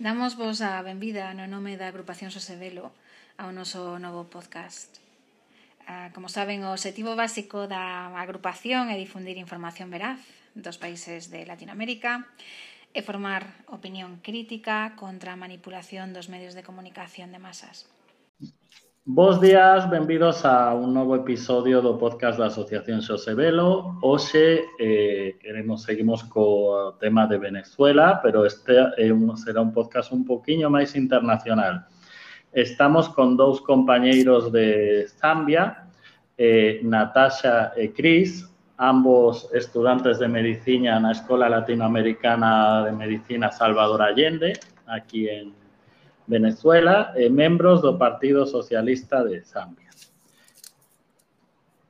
Damos 0.00 0.32
vos 0.40 0.64
a 0.64 0.80
benvida 0.80 1.36
no 1.36 1.44
nome 1.44 1.76
da 1.76 1.84
agrupación 1.84 2.32
Sosevelo 2.32 2.88
ao 3.36 3.52
noso 3.52 4.00
novo 4.00 4.32
podcast. 4.32 4.96
Ah, 5.84 6.08
como 6.16 6.32
saben, 6.32 6.64
o 6.64 6.72
objetivo 6.72 7.12
básico 7.20 7.68
da 7.68 8.08
agrupación 8.16 8.88
é 8.88 8.96
difundir 8.96 9.36
información 9.36 9.92
veraz 9.92 10.16
dos 10.56 10.80
países 10.80 11.28
de 11.28 11.44
Latinoamérica 11.44 12.24
e 12.96 13.04
formar 13.04 13.44
opinión 13.68 14.24
crítica 14.24 14.96
contra 14.96 15.36
a 15.36 15.40
manipulación 15.44 16.16
dos 16.16 16.32
medios 16.32 16.56
de 16.56 16.64
comunicación 16.64 17.28
de 17.28 17.44
masas. 17.44 17.84
Bos 19.06 19.40
días, 19.40 19.88
benvidos 19.88 20.44
a 20.44 20.74
un 20.74 20.92
novo 20.92 21.16
episodio 21.16 21.80
do 21.80 21.96
podcast 21.96 22.36
da 22.36 22.52
Asociación 22.52 23.00
Xosé 23.00 23.32
Velo. 23.32 23.96
Hoxe 24.04 24.68
eh, 24.76 25.40
queremos 25.40 25.88
seguimos 25.88 26.20
co 26.28 27.00
tema 27.00 27.24
de 27.24 27.40
Venezuela, 27.40 28.20
pero 28.20 28.44
este 28.44 28.76
é 29.00 29.08
eh, 29.08 29.10
un, 29.10 29.32
será 29.40 29.64
un 29.64 29.72
podcast 29.72 30.12
un 30.12 30.28
poquinho 30.28 30.68
máis 30.68 30.92
internacional. 30.92 31.88
Estamos 32.52 33.08
con 33.08 33.40
dous 33.40 33.64
compañeiros 33.64 34.52
de 34.52 35.08
Zambia, 35.16 35.88
eh, 36.36 36.84
Natasha 36.84 37.72
e 37.80 37.96
Cris, 37.96 38.52
ambos 38.76 39.48
estudantes 39.56 40.20
de 40.20 40.28
medicina 40.28 41.00
na 41.00 41.16
Escola 41.16 41.48
Latinoamericana 41.48 42.84
de 42.84 42.92
Medicina 42.92 43.48
Salvador 43.48 44.04
Allende, 44.04 44.60
aquí 44.84 45.24
en 45.24 45.56
Venezuela 46.30 47.12
e 47.16 47.28
membros 47.28 47.82
do 47.82 47.98
Partido 47.98 48.46
Socialista 48.46 49.24
de 49.24 49.40
Zambia. 49.40 49.90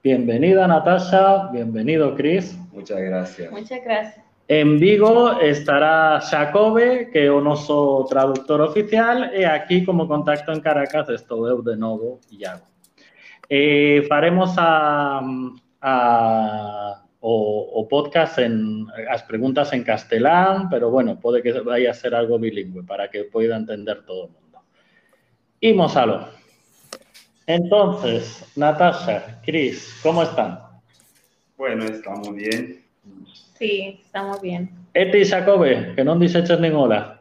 Bienvenida 0.03 0.67
Natasha, 0.67 1.49
bienvenido 1.53 2.15
Chris. 2.17 2.59
Muchas 2.73 3.01
gracias. 3.01 3.53
Muchas 3.53 3.85
gracias. 3.85 4.25
En 4.49 4.81
Vigo 4.81 5.39
estará 5.41 6.21
Jacobe, 6.21 7.11
que 7.13 7.27
é 7.27 7.31
o 7.31 7.41
noso 7.41 8.07
traductor 8.09 8.63
oficial, 8.63 9.31
e 9.33 9.45
aquí 9.45 9.85
como 9.85 10.09
contacto 10.09 10.51
en 10.51 10.61
Caracas 10.61 11.09
estou 11.11 11.47
eu 11.47 11.63
de 11.63 11.77
novo, 11.77 12.19
Iago. 12.33 12.67
Eh, 13.49 14.07
faremos 14.09 14.57
a, 14.57 15.21
a 15.81 17.03
o, 17.21 17.69
o 17.77 17.89
podcast 17.89 18.39
en 18.39 18.87
as 19.09 19.23
preguntas 19.23 19.73
en 19.73 19.85
castelán, 19.85 20.69
pero 20.69 20.91
bueno, 20.91 21.21
pode 21.21 21.43
que 21.43 21.53
vaya 21.61 21.93
a 21.93 21.95
ser 21.95 22.15
algo 22.15 22.39
bilingüe 22.39 22.83
para 22.83 23.11
que 23.11 23.25
poida 23.25 23.57
entender 23.57 24.05
todo 24.05 24.25
o 24.25 24.29
mundo. 24.29 24.65
Imos 25.61 25.97
alo. 25.97 26.29
Entonces, 27.47 28.45
Natasha, 28.57 29.41
Cris, 29.45 29.99
¿cómo 30.03 30.23
están? 30.23 30.61
Bueno, 31.57 31.85
estamos 31.85 32.35
bien. 32.35 32.85
Sí, 33.59 34.01
estamos 34.03 34.41
bien. 34.41 34.71
E 34.95 35.07
ti, 35.07 35.25
Jacobe, 35.25 35.93
que 35.95 36.03
non 36.03 36.17
dixeches 36.17 36.57
nin 36.57 36.73
hola. 36.73 37.21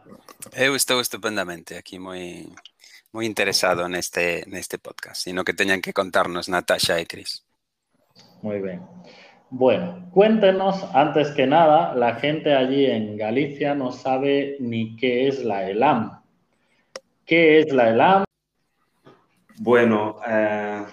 Eu 0.56 0.74
estou 0.80 1.04
estupendamente 1.04 1.76
aquí 1.76 2.00
moi 2.00 2.48
moi 3.12 3.28
interesado 3.28 3.92
neste 3.92 4.48
neste 4.48 4.80
podcast, 4.80 5.28
sino 5.28 5.44
que 5.44 5.52
teñan 5.52 5.84
que 5.84 5.92
contarnos 5.92 6.48
Natasha 6.48 6.96
e 6.98 7.06
Cris. 7.06 7.44
Muy 8.42 8.64
bien. 8.64 8.80
Bueno, 9.52 10.08
cuéntenos, 10.12 10.86
antes 10.94 11.32
que 11.32 11.48
nada, 11.48 11.96
la 11.96 12.16
gente 12.16 12.54
allí 12.54 12.86
en 12.86 13.18
Galicia 13.18 13.74
no 13.74 13.92
sabe 13.92 14.58
ni 14.60 14.96
qué 14.96 15.28
es 15.28 15.44
la 15.44 15.68
ELAM. 15.68 16.22
¿Qué 17.26 17.60
es 17.60 17.74
la 17.74 17.90
ELAM? 17.90 18.26
Bueno, 19.58 20.18
eh, 20.28 20.84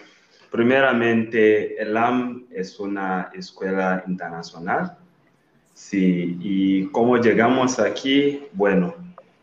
primeramente, 0.50 1.80
ELAM 1.82 2.46
es 2.50 2.80
una 2.80 3.30
escuela 3.34 4.02
internacional. 4.06 4.96
Sí, 5.74 6.38
y 6.40 6.86
cómo 6.86 7.18
llegamos 7.18 7.78
aquí, 7.78 8.46
bueno, 8.54 8.94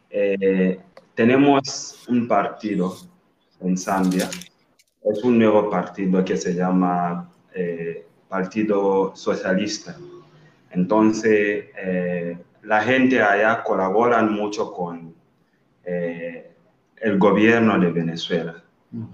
eh, 0.09 0.79
tenemos 1.13 2.03
un 2.07 2.27
partido 2.27 2.95
en 3.61 3.77
Zambia. 3.77 4.27
Es 5.03 5.23
un 5.23 5.37
nuevo 5.37 5.69
partido 5.69 6.25
que 6.25 6.35
se 6.35 6.55
llama 6.55 7.29
eh, 7.53 8.07
Partido 8.33 9.15
Socialista. 9.15 9.95
Entonces, 10.71 11.65
eh, 11.77 12.35
la 12.63 12.81
gente 12.81 13.21
allá 13.21 13.61
colabora 13.61 14.23
mucho 14.23 14.73
con 14.73 15.13
eh, 15.85 16.51
el 16.97 17.19
gobierno 17.19 17.77
de 17.77 17.91
Venezuela. 17.91 18.55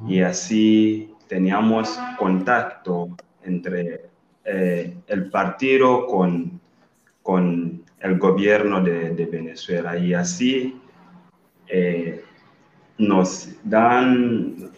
Y 0.08 0.22
así 0.22 1.14
teníamos 1.28 2.00
contacto 2.18 3.10
entre 3.44 4.06
eh, 4.46 4.96
el 5.08 5.30
partido 5.30 6.06
con, 6.08 6.62
con 7.22 7.84
el 8.00 8.18
gobierno 8.18 8.82
de, 8.82 9.10
de 9.10 9.26
Venezuela. 9.26 9.98
Y 9.98 10.14
así 10.14 10.80
nos 12.98 13.50
dan 13.66 14.72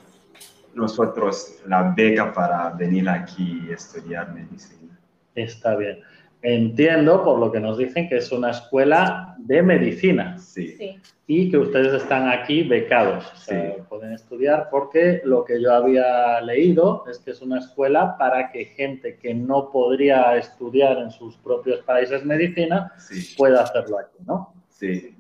nosotros 0.74 1.62
la 1.68 1.94
beca 1.96 2.32
para 2.34 2.70
venir 2.72 3.08
aquí 3.10 3.62
y 3.68 3.72
estudiar 3.72 4.34
medicina. 4.34 5.00
Está 5.36 5.76
bien. 5.76 6.00
Entiendo 6.44 7.24
por 7.24 7.38
lo 7.40 7.52
que 7.52 7.60
nos 7.60 7.78
dicen 7.78 8.10
que 8.10 8.18
es 8.18 8.32
una 8.32 8.50
escuela 8.52 9.36
de 9.38 9.62
medicina. 9.62 10.40
Sí. 10.40 10.70
Sí. 10.76 11.00
Y 11.28 11.52
que 11.52 11.58
ustedes 11.58 11.94
están 11.94 12.28
aquí 12.30 12.64
becados. 12.64 13.32
O 13.32 13.36
sea, 13.38 13.76
Sí. 13.76 13.82
pueden 13.88 14.14
estudiar 14.14 14.68
porque 14.72 15.22
lo 15.24 15.46
que 15.46 15.62
yo 15.62 15.72
había 15.74 16.42
leído 16.42 17.06
es 17.10 17.20
que 17.20 17.32
es 17.32 17.42
una 17.42 17.60
escuela 17.60 18.18
para 18.18 18.52
que 18.52 18.66
gente 18.66 19.18
que 19.18 19.34
no 19.36 19.70
podría 19.72 20.36
estudiar 20.36 20.98
en 20.98 21.12
sus 21.12 21.38
propios 21.38 21.80
países 21.82 22.26
medicina 22.26 22.92
Sí, 22.98 23.36
pueda 23.38 23.62
hacerlo 23.62 24.00
aquí, 24.00 24.18
¿no? 24.26 24.54
sí, 24.70 25.16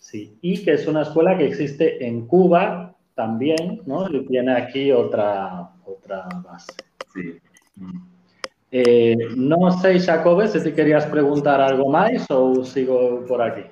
Sí. 0.00 0.38
Y 0.40 0.64
que 0.64 0.72
es 0.72 0.86
una 0.86 1.02
escuela 1.02 1.36
que 1.36 1.46
existe 1.46 2.04
en 2.06 2.26
Cuba 2.26 2.96
también, 3.18 3.82
¿no? 3.84 4.08
Y 4.08 4.24
tiene 4.26 4.52
aquí 4.54 4.92
otra, 4.92 5.72
otra 5.84 6.28
base. 6.44 6.72
Sí. 7.12 7.34
Eh, 8.70 9.16
no 9.34 9.72
sei, 9.82 9.98
Xacobes, 9.98 10.52
se 10.52 10.60
ti 10.60 10.70
querías 10.72 11.06
preguntar 11.06 11.58
algo 11.60 11.90
máis 11.90 12.22
ou 12.30 12.62
sigo 12.62 13.26
por 13.26 13.42
aquí. 13.42 13.66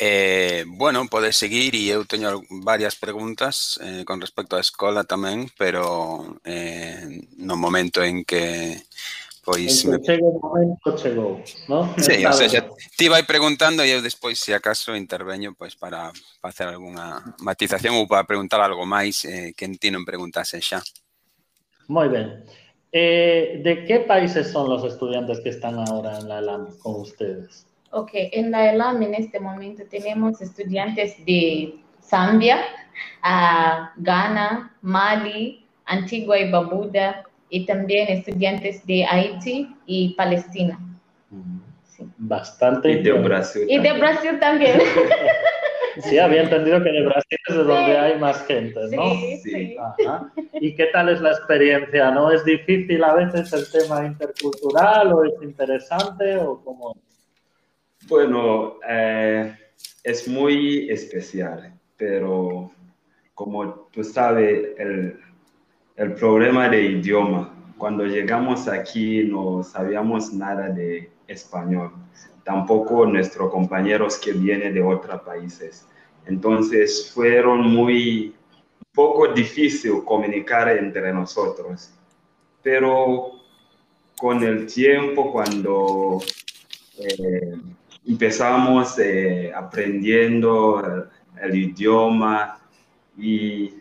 Eh, 0.00 0.64
bueno, 0.66 1.06
podes 1.06 1.36
seguir 1.36 1.74
e 1.78 1.90
eu 1.94 2.02
teño 2.06 2.42
varias 2.64 2.96
preguntas 2.98 3.78
eh, 3.82 4.02
con 4.02 4.18
respecto 4.18 4.56
á 4.56 4.62
escola 4.62 5.06
tamén, 5.06 5.46
pero 5.54 6.38
eh, 6.42 7.22
no 7.38 7.54
momento 7.54 8.02
en 8.02 8.24
que 8.24 8.82
pois 9.48 9.84
me... 9.86 9.96
que 9.98 10.04
chega 10.04 10.26
o 10.28 10.38
momento, 10.38 10.96
chegou, 10.96 11.40
¿no? 11.68 11.94
Sí, 11.96 12.20
o 12.26 12.32
sea, 12.32 12.68
ti 12.96 13.08
vai 13.08 13.24
preguntando 13.24 13.80
e 13.80 13.88
eu 13.88 14.04
despois, 14.04 14.36
se 14.36 14.52
acaso, 14.52 14.92
interveño 14.92 15.56
pois 15.56 15.72
para 15.72 16.12
facer 16.44 16.68
algunha 16.68 17.24
matización 17.40 17.96
ou 17.96 18.04
para 18.04 18.28
preguntar 18.28 18.60
algo 18.60 18.84
máis 18.84 19.24
eh, 19.24 19.56
que 19.56 19.64
en 19.64 19.80
ti 19.80 19.88
non 19.88 20.04
preguntase 20.04 20.60
xa. 20.60 20.84
Moi 21.88 22.12
ben. 22.12 22.44
Eh, 22.92 23.60
¿De 23.64 23.84
qué 23.84 24.00
países 24.04 24.52
son 24.52 24.68
los 24.68 24.84
estudiantes 24.84 25.40
que 25.40 25.48
están 25.48 25.80
ahora 25.80 26.20
en 26.20 26.28
la 26.28 26.40
LAM 26.40 26.76
con 26.84 27.00
ustedes? 27.00 27.64
Ok, 27.92 28.12
en 28.12 28.50
la 28.52 28.68
ELAM 28.72 29.00
en 29.02 29.14
este 29.14 29.40
momento 29.40 29.84
tenemos 29.88 30.40
estudiantes 30.40 31.16
de 31.24 31.80
Zambia, 32.04 32.60
a 33.22 33.92
Ghana, 33.96 34.76
Mali, 34.82 35.64
Antigua 35.86 36.38
y 36.38 36.50
Barbuda 36.50 37.27
y 37.50 37.66
también 37.66 38.08
estudiantes 38.08 38.84
de 38.86 39.04
Haití 39.04 39.74
y 39.86 40.14
Palestina. 40.14 40.78
Sí. 41.84 42.04
Bastante. 42.18 42.90
Y 42.92 43.02
de 43.02 43.12
Brasil. 43.12 43.62
Y 43.68 43.78
de 43.78 43.88
también. 43.88 44.00
Brasil 44.00 44.38
también. 44.40 44.78
Sí, 46.02 46.16
había 46.16 46.42
entendido 46.42 46.80
que 46.84 46.92
de 46.92 47.02
Brasil 47.06 47.38
es 47.48 47.56
de 47.56 47.64
donde 47.64 47.86
Sí. 47.86 47.96
hay 47.96 48.18
más 48.20 48.46
gente, 48.46 48.78
¿no? 48.94 49.10
Sí, 49.14 49.36
Sí. 49.38 49.50
sí. 49.50 49.76
Ajá. 49.78 50.32
¿Y 50.52 50.76
qué 50.76 50.86
tal 50.92 51.08
es 51.08 51.20
la 51.20 51.30
experiencia? 51.32 52.12
¿No 52.12 52.30
es 52.30 52.44
difícil 52.44 53.02
a 53.02 53.14
veces 53.14 53.52
el 53.52 53.68
tema 53.68 54.06
intercultural 54.06 55.12
o 55.12 55.24
es 55.24 55.32
interesante 55.42 56.36
o 56.36 56.62
cómo? 56.62 56.94
Bueno, 58.08 58.76
eh, 58.88 59.56
es 60.04 60.28
muy 60.28 60.88
especial, 60.88 61.74
pero 61.96 62.70
como 63.34 63.88
tú 63.92 64.04
sabes, 64.04 64.68
el, 64.78 65.18
el 65.98 66.14
problema 66.14 66.68
de 66.68 66.80
idioma, 66.80 67.52
cuando 67.76 68.06
llegamos 68.06 68.68
aquí 68.68 69.24
no 69.24 69.64
sabíamos 69.64 70.32
nada 70.32 70.68
de 70.68 71.10
español, 71.26 71.90
tampoco 72.44 73.04
nuestros 73.04 73.50
compañeros 73.50 74.16
que 74.16 74.32
vienen 74.32 74.74
de 74.74 74.80
otros 74.80 75.20
países. 75.22 75.88
Entonces 76.24 77.10
fueron 77.12 77.62
muy 77.62 78.32
poco 78.94 79.26
difícil 79.34 80.04
comunicar 80.04 80.68
entre 80.68 81.12
nosotros, 81.12 81.92
pero 82.62 83.32
con 84.16 84.40
el 84.44 84.72
tiempo 84.72 85.32
cuando 85.32 86.20
eh, 86.96 87.56
empezamos 88.06 88.96
eh, 89.00 89.52
aprendiendo 89.52 90.80
el, 91.40 91.48
el 91.50 91.56
idioma 91.56 92.60
y 93.16 93.74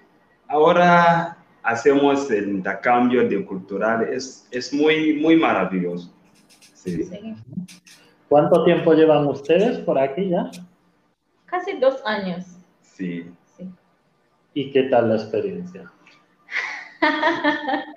ahora 0.48 1.37
hacemos 1.68 2.32
el 2.32 2.50
intercambio 2.50 3.28
de 3.28 3.46
cultural, 3.46 4.08
es, 4.10 4.48
es 4.52 4.74
muy, 4.74 5.14
muy 5.16 5.36
maravilloso. 5.36 6.14
Sí. 6.74 7.04
Sí. 7.04 7.36
¿Cuánto 8.30 8.64
tiempo 8.64 8.94
llevan 8.94 9.28
ustedes 9.28 9.78
por 9.80 10.00
aquí 10.00 10.30
ya? 10.30 10.50
casi 11.48 11.78
dos 11.80 12.02
años. 12.06 12.46
Sí. 12.82 13.30
sí. 13.58 13.70
¿Y 14.54 14.72
qué 14.72 14.84
tal 14.84 15.10
la 15.10 15.16
experiencia? 15.16 15.92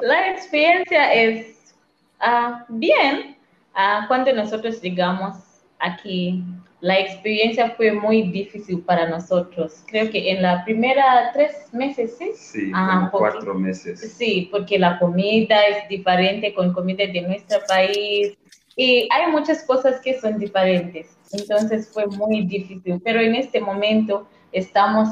la 0.00 0.30
experiencia 0.30 1.12
es 1.12 1.74
uh, 2.20 2.62
bien. 2.68 3.36
Uh, 3.74 4.06
cuando 4.08 4.32
nosotros 4.32 4.80
llegamos 4.80 5.36
aquí, 5.78 6.42
la 6.80 6.98
experiencia 6.98 7.70
fue 7.70 7.92
muy 7.92 8.22
difícil 8.30 8.82
para 8.82 9.08
nosotros. 9.08 9.82
Creo 9.86 10.10
que 10.10 10.30
en 10.30 10.42
la 10.42 10.64
primera 10.64 11.30
tres 11.32 11.72
meses, 11.72 12.16
¿sí? 12.18 12.32
Sí, 12.34 12.70
Ajá, 12.74 13.10
cuatro 13.10 13.54
meses. 13.54 14.14
Sí, 14.16 14.48
porque 14.50 14.78
la 14.78 14.98
comida 14.98 15.62
es 15.66 15.88
diferente 15.88 16.54
con 16.54 16.72
comida 16.72 17.06
de 17.06 17.22
nuestro 17.22 17.58
país 17.66 18.36
y 18.76 19.08
hay 19.10 19.32
muchas 19.32 19.62
cosas 19.64 20.00
que 20.00 20.20
son 20.20 20.38
diferentes. 20.38 21.16
Entonces 21.32 21.90
fue 21.92 22.06
muy 22.06 22.46
difícil, 22.46 23.00
pero 23.02 23.20
en 23.20 23.34
este 23.34 23.60
momento 23.60 24.28
estamos 24.52 25.08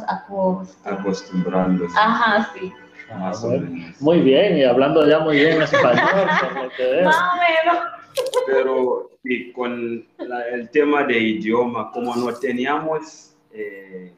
acostumbrando. 0.84 1.86
Ajá, 1.96 2.50
sí. 2.54 2.72
Ah, 3.10 3.32
muy 4.00 4.20
bien, 4.20 4.56
y 4.56 4.64
hablando 4.64 5.06
ya 5.06 5.20
muy 5.20 5.36
bien 5.36 5.60
español, 5.60 6.26
Más 7.04 7.16
o 7.16 7.36
menos. 7.36 7.93
Pero 8.46 9.10
y 9.24 9.52
con 9.52 10.06
el 10.18 10.70
tema 10.70 11.04
de 11.04 11.18
idioma, 11.18 11.90
como 11.90 12.14
no 12.14 12.32
teníamos 12.34 13.34
eh, 13.52 14.12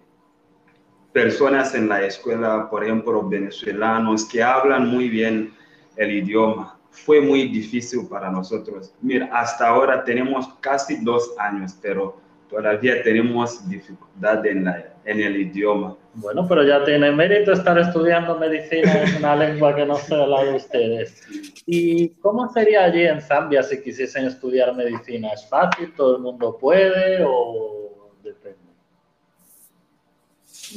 personas 1.13 1.75
en 1.75 1.89
la 1.89 2.05
escuela, 2.05 2.69
por 2.69 2.85
ejemplo, 2.85 3.27
venezolanos, 3.27 4.25
que 4.25 4.43
hablan 4.43 4.89
muy 4.89 5.09
bien 5.09 5.55
el 5.97 6.11
idioma, 6.11 6.79
fue 6.91 7.21
muy 7.21 7.49
difícil 7.49 8.07
para 8.09 8.31
nosotros. 8.31 8.93
Mira, 9.01 9.31
hasta 9.33 9.69
ahora 9.69 10.03
tenemos 10.03 10.49
casi 10.61 10.97
dos 10.97 11.35
años, 11.39 11.79
pero 11.81 12.21
todavía 12.49 13.03
tenemos 13.03 13.69
dificultad 13.69 14.45
en, 14.47 14.65
la, 14.65 14.95
en 15.05 15.21
el 15.21 15.37
idioma. 15.37 15.97
Bueno, 16.15 16.47
pero 16.49 16.65
ya 16.65 16.85
tiene 16.85 17.13
mérito 17.13 17.53
estar 17.53 17.79
estudiando 17.79 18.39
medicina 18.39 19.03
en 19.03 19.17
una 19.17 19.37
lengua 19.45 19.75
que 19.75 19.85
no 19.85 19.97
sea 19.97 20.27
la 20.27 20.45
de 20.45 20.57
ustedes. 20.57 21.23
¿Y 21.67 22.11
cómo 22.21 22.49
sería 22.53 22.85
allí 22.85 23.03
en 23.03 23.21
Zambia 23.21 23.63
si 23.63 23.83
quisiesen 23.83 24.27
estudiar 24.27 24.75
medicina? 24.75 25.33
¿Es 25.33 25.47
fácil? 25.49 25.93
¿Todo 25.95 26.17
el 26.17 26.23
mundo 26.23 26.57
puede 26.59 27.23
o 27.25 28.11
depende? 28.23 28.59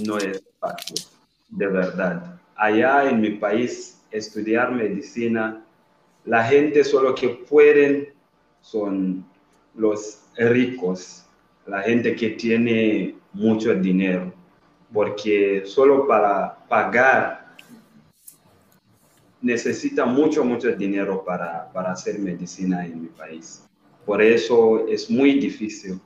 No 0.06 0.18
es 0.18 0.44
fácil, 0.60 0.98
de 1.50 1.68
verdad. 1.68 2.39
Allá 2.56 3.10
en 3.10 3.21
mi 3.21 3.31
país, 3.31 4.04
estudiar 4.12 4.71
medicina, 4.71 5.63
la 6.25 6.44
gente 6.44 6.83
solo 6.83 7.16
que 7.16 7.30
pueden 7.30 8.13
son 8.62 9.25
los 9.75 10.25
ricos, 10.36 11.28
la 11.69 11.81
gente 11.83 12.16
que 12.16 12.31
tiene 12.31 13.16
mucho 13.33 13.74
dinero, 13.75 14.33
porque 14.92 15.63
solo 15.66 16.07
para 16.07 16.57
pagar 16.68 17.56
necesita 19.42 20.06
mucho, 20.06 20.44
mucho 20.44 20.71
dinero 20.75 21.24
para, 21.24 21.71
para 21.71 21.92
hacer 21.92 22.19
medicina 22.19 22.86
en 22.86 23.04
mi 23.04 23.07
país. 23.07 23.63
Por 24.06 24.21
eso 24.21 24.88
es 24.88 25.10
muy 25.10 25.39
difícil, 25.39 26.00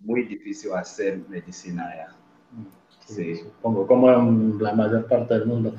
muy 0.00 0.22
difícil 0.22 0.72
hacer 0.72 1.20
medicina 1.28 1.88
allá. 1.88 2.08
Sí, 3.06 3.36
Supongo, 3.36 3.86
como 3.86 4.10
en 4.10 4.60
la 4.60 4.72
mayor 4.72 5.06
parte 5.06 5.34
del 5.34 5.46
mundo. 5.46 5.74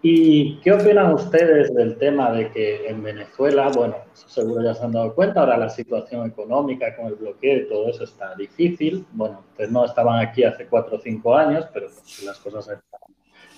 ¿Y 0.00 0.60
qué 0.60 0.72
opinan 0.72 1.12
ustedes 1.12 1.74
del 1.74 1.98
tema 1.98 2.30
de 2.30 2.52
que 2.52 2.88
en 2.88 3.02
Venezuela, 3.02 3.68
bueno, 3.74 3.96
seguro 4.12 4.62
ya 4.62 4.72
se 4.72 4.84
han 4.84 4.92
dado 4.92 5.12
cuenta, 5.12 5.40
ahora 5.40 5.56
la 5.56 5.68
situación 5.68 6.24
económica 6.24 6.94
con 6.94 7.06
el 7.06 7.16
bloqueo 7.16 7.58
y 7.58 7.68
todo 7.68 7.88
eso 7.88 8.04
está 8.04 8.34
difícil. 8.36 9.04
Bueno, 9.12 9.42
ustedes 9.50 9.72
no 9.72 9.84
estaban 9.84 10.20
aquí 10.20 10.44
hace 10.44 10.66
cuatro 10.66 10.98
o 10.98 11.00
cinco 11.00 11.34
años, 11.34 11.66
pero 11.74 11.88
las 12.24 12.38
cosas 12.38 12.68
están 12.68 13.00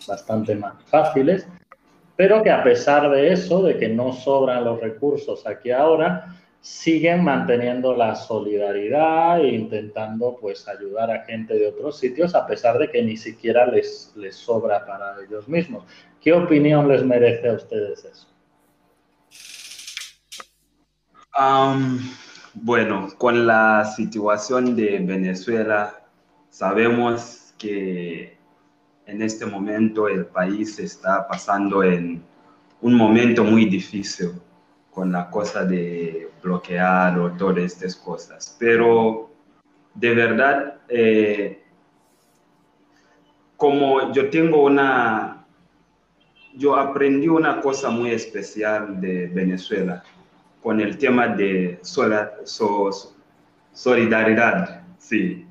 bastante 0.08 0.54
más 0.54 0.82
fáciles. 0.86 1.46
Pero 2.16 2.42
que 2.42 2.50
a 2.50 2.62
pesar 2.62 3.10
de 3.10 3.32
eso, 3.32 3.62
de 3.62 3.76
que 3.76 3.88
no 3.88 4.12
sobran 4.12 4.64
los 4.64 4.80
recursos 4.80 5.46
aquí 5.46 5.70
ahora, 5.70 6.36
siguen 6.60 7.24
manteniendo 7.24 7.96
la 7.96 8.14
solidaridad 8.14 9.40
e 9.40 9.48
intentando 9.48 10.36
pues 10.40 10.68
ayudar 10.68 11.10
a 11.10 11.24
gente 11.24 11.54
de 11.54 11.68
otros 11.68 11.98
sitios 11.98 12.34
a 12.34 12.46
pesar 12.46 12.78
de 12.78 12.90
que 12.90 13.02
ni 13.02 13.16
siquiera 13.16 13.66
les, 13.66 14.12
les 14.16 14.36
sobra 14.36 14.84
para 14.84 15.16
ellos 15.26 15.48
mismos. 15.48 15.84
¿Qué 16.20 16.32
opinión 16.32 16.88
les 16.88 17.02
merece 17.02 17.48
a 17.48 17.54
ustedes 17.54 18.04
eso? 18.04 18.26
bueno, 22.52 23.08
con 23.16 23.46
la 23.46 23.86
situación 23.96 24.76
de 24.76 24.98
Venezuela, 24.98 26.02
sabemos 26.50 27.54
que 27.56 28.36
en 29.06 29.22
este 29.22 29.46
momento 29.46 30.06
el 30.08 30.26
país 30.26 30.78
está 30.78 31.26
pasando 31.26 31.82
en 31.82 32.22
un 32.82 32.94
momento 32.94 33.42
muy 33.42 33.64
difícil 33.64 34.32
con 34.90 35.12
la 35.12 35.30
cosa 35.30 35.64
de 35.64 36.30
bloquear 36.42 37.18
o 37.18 37.32
todas 37.32 37.64
estas 37.64 37.96
cosas. 37.96 38.56
Pero 38.58 39.30
de 39.94 40.14
verdad, 40.14 40.80
eh, 40.88 41.62
como 43.56 44.12
yo 44.12 44.30
tengo 44.30 44.64
una, 44.64 45.44
yo 46.54 46.76
aprendí 46.76 47.28
una 47.28 47.60
cosa 47.60 47.90
muy 47.90 48.10
especial 48.10 49.00
de 49.00 49.26
Venezuela 49.28 50.02
con 50.62 50.80
el 50.80 50.96
tema 50.98 51.28
de 51.28 51.78
solidaridad, 53.72 54.82
sí. 54.98 55.46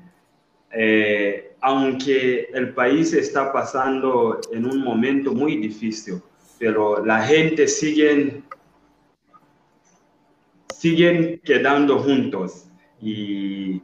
Eh, 0.72 1.56
aunque 1.60 2.48
el 2.54 2.72
país 2.74 3.12
está 3.12 3.52
pasando 3.52 4.40
en 4.52 4.64
un 4.66 4.82
momento 4.82 5.32
muy 5.32 5.56
difícil, 5.56 6.22
pero 6.58 7.04
la 7.04 7.20
gente 7.22 7.66
sigue 7.68 8.42
siguen 10.80 11.42
quedando 11.44 11.98
juntos 11.98 12.66
y 13.02 13.82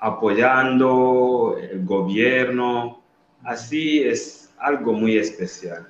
apoyando 0.00 1.58
el 1.60 1.84
gobierno. 1.84 3.02
Así 3.44 4.02
es 4.02 4.50
algo 4.58 4.94
muy 4.94 5.18
especial. 5.18 5.86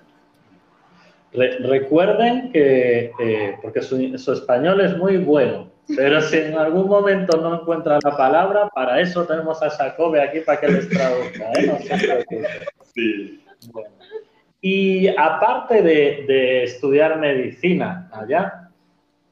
recuerden 1.32 2.50
que, 2.50 3.12
eh, 3.20 3.56
porque 3.62 3.82
su, 3.82 4.32
español 4.32 4.80
es 4.80 4.96
muy 4.96 5.18
bueno, 5.18 5.70
pero 5.96 6.20
si 6.22 6.38
en 6.38 6.58
algún 6.58 6.88
momento 6.88 7.40
no 7.40 7.60
encuentran 7.60 8.00
la 8.02 8.16
palabra, 8.16 8.68
para 8.74 9.00
eso 9.00 9.24
tenemos 9.26 9.62
a 9.62 9.70
Jacobe 9.70 10.20
aquí 10.20 10.40
para 10.40 10.58
que 10.60 10.68
les 10.68 10.88
traduzca. 10.88 11.52
¿eh? 11.52 12.64
sí. 12.94 13.44
Y 14.60 15.06
aparte 15.06 15.82
de, 15.82 16.24
de 16.26 16.64
estudiar 16.64 17.16
medicina 17.20 18.10
allá, 18.12 18.67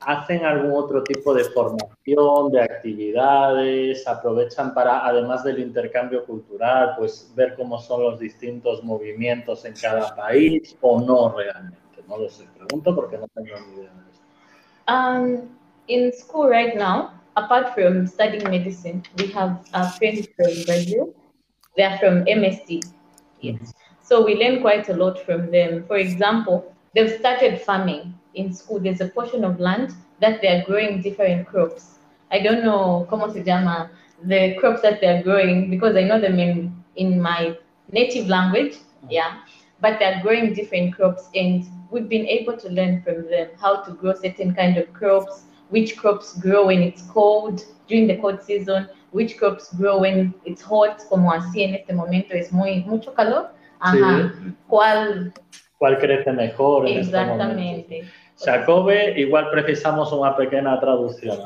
hacen 0.01 0.45
algún 0.45 0.73
otro 0.73 1.03
tipo 1.03 1.35
de 1.35 1.45
formación, 1.45 2.51
de 2.53 2.61
actividades, 2.61 4.07
aprovechan 4.07 4.75
para, 4.75 5.07
además 5.07 5.45
del 5.45 5.59
intercambio 5.61 6.25
cultural, 6.25 6.95
pues 6.99 7.33
ver 7.35 7.55
cómo 7.57 7.79
son 7.79 8.03
los 8.03 8.19
distintos 8.19 8.85
movimientos 8.85 9.65
en 9.65 9.75
cada 9.75 10.15
país 10.15 10.77
o 10.81 11.01
no 11.01 11.35
realmente. 11.37 11.79
No 12.09 12.19
lo 12.19 12.29
sé, 12.29 12.45
pregunto 12.57 12.95
porque 12.95 13.19
no 13.19 13.27
tengo 13.29 13.59
ni 13.67 13.81
idea 13.81 13.91
de 13.91 14.11
esto. 14.11 14.25
Um, 14.87 15.49
in 15.89 16.13
school 16.13 16.49
right 16.49 16.77
now, 16.77 17.11
apart 17.37 17.75
from 17.75 18.07
studying 18.07 18.49
medicine, 18.49 19.03
we 19.19 19.27
have 19.33 19.59
a 19.73 19.91
friends 19.91 20.29
from 20.37 20.53
Brazil. 20.67 21.15
They 21.77 21.83
are 21.83 21.99
from 21.99 22.25
MST. 22.27 22.85
Yes. 23.41 23.75
So 24.03 24.25
we 24.25 24.37
learn 24.37 24.61
quite 24.61 24.89
a 24.89 24.95
lot 24.95 25.19
from 25.27 25.51
them. 25.51 25.85
For 25.89 25.97
example, 25.97 26.73
they've 26.97 27.19
started 27.19 27.61
farming. 27.61 28.15
in 28.37 28.53
school, 28.53 28.79
there's 28.79 29.01
a 29.01 29.09
portion 29.09 29.45
of 29.45 29.59
land 29.59 29.95
that 30.21 30.41
they're 30.41 30.65
growing 30.65 31.03
different 31.03 31.47
crops. 31.47 31.99
I 32.31 32.41
don't 32.41 32.65
know 32.65 33.07
cómo 33.11 33.33
se 33.33 33.43
llama 33.43 33.91
the 34.23 34.57
crops 34.61 34.83
that 34.83 35.01
they're 35.01 35.23
growing 35.23 35.71
because 35.71 35.97
I 35.97 36.03
know 36.03 36.21
them 36.21 36.39
in, 36.39 36.85
in 36.97 37.21
my 37.21 37.57
native 37.91 38.29
language, 38.29 38.75
mm. 38.75 39.09
yeah, 39.11 39.41
but 39.81 39.99
they're 39.99 40.21
growing 40.23 40.55
different 40.55 40.95
crops 40.95 41.29
and 41.35 41.65
we've 41.91 42.09
been 42.09 42.27
able 42.27 42.57
to 42.57 42.69
learn 42.69 43.03
from 43.03 43.29
them 43.31 43.49
how 43.61 43.83
to 43.83 43.93
grow 43.93 44.15
certain 44.15 44.55
kind 44.55 44.77
of 44.77 44.93
crops, 44.93 45.43
which 45.71 45.97
crops 45.97 46.39
grow 46.39 46.67
when 46.67 46.83
it's 46.83 47.03
cold, 47.03 47.65
during 47.89 48.07
the 48.07 48.17
cold 48.17 48.43
season, 48.43 48.89
which 49.13 49.39
crops 49.39 49.73
grow 49.75 50.01
when 50.01 50.35
it's 50.45 50.63
hot, 50.63 51.03
como 51.09 51.31
así 51.33 51.63
en 51.63 51.75
este 51.75 51.93
momento 51.93 52.35
es 52.35 52.53
muy, 52.53 52.85
mucho 52.87 53.15
calor. 53.15 53.51
Ajá. 53.81 54.33
Sí. 54.35 54.55
¿Cuál? 54.69 55.33
¿Cuál 55.79 55.99
crece 55.99 56.33
mejor? 56.33 56.89
En 56.89 56.99
Exactamente. 56.99 57.99
Este 57.99 58.51
Jacobe, 58.51 59.19
igual 59.19 59.51
precisamos 59.51 60.13
una 60.13 60.37
pequeña 60.37 60.79
traducción. 60.79 61.39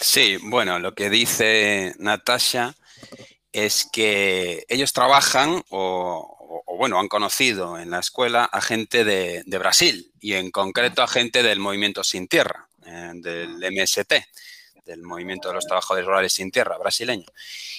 Sí, 0.00 0.36
bueno, 0.42 0.78
lo 0.78 0.94
que 0.94 1.08
dice 1.08 1.94
Natasha 1.98 2.74
es 3.52 3.88
que 3.90 4.64
ellos 4.68 4.92
trabajan 4.92 5.62
o, 5.70 6.64
bueno, 6.78 6.98
han 6.98 7.08
conocido 7.08 7.78
en 7.78 7.90
la 7.90 8.00
escuela 8.00 8.44
a 8.44 8.60
gente 8.60 9.04
de, 9.04 9.58
Brasil 9.58 10.12
y 10.20 10.34
en 10.34 10.50
concreto 10.50 11.02
a 11.02 11.08
gente 11.08 11.42
del 11.42 11.58
Movimiento 11.58 12.04
Sin 12.04 12.28
Tierra, 12.28 12.68
eh, 12.84 13.12
del 13.14 13.56
MST. 13.72 14.12
Del 14.84 15.02
movimiento 15.02 15.48
de 15.48 15.54
los 15.54 15.66
trabajadores 15.66 16.06
rurales 16.06 16.32
sin 16.32 16.50
tierra 16.50 16.78
brasileño, 16.78 17.26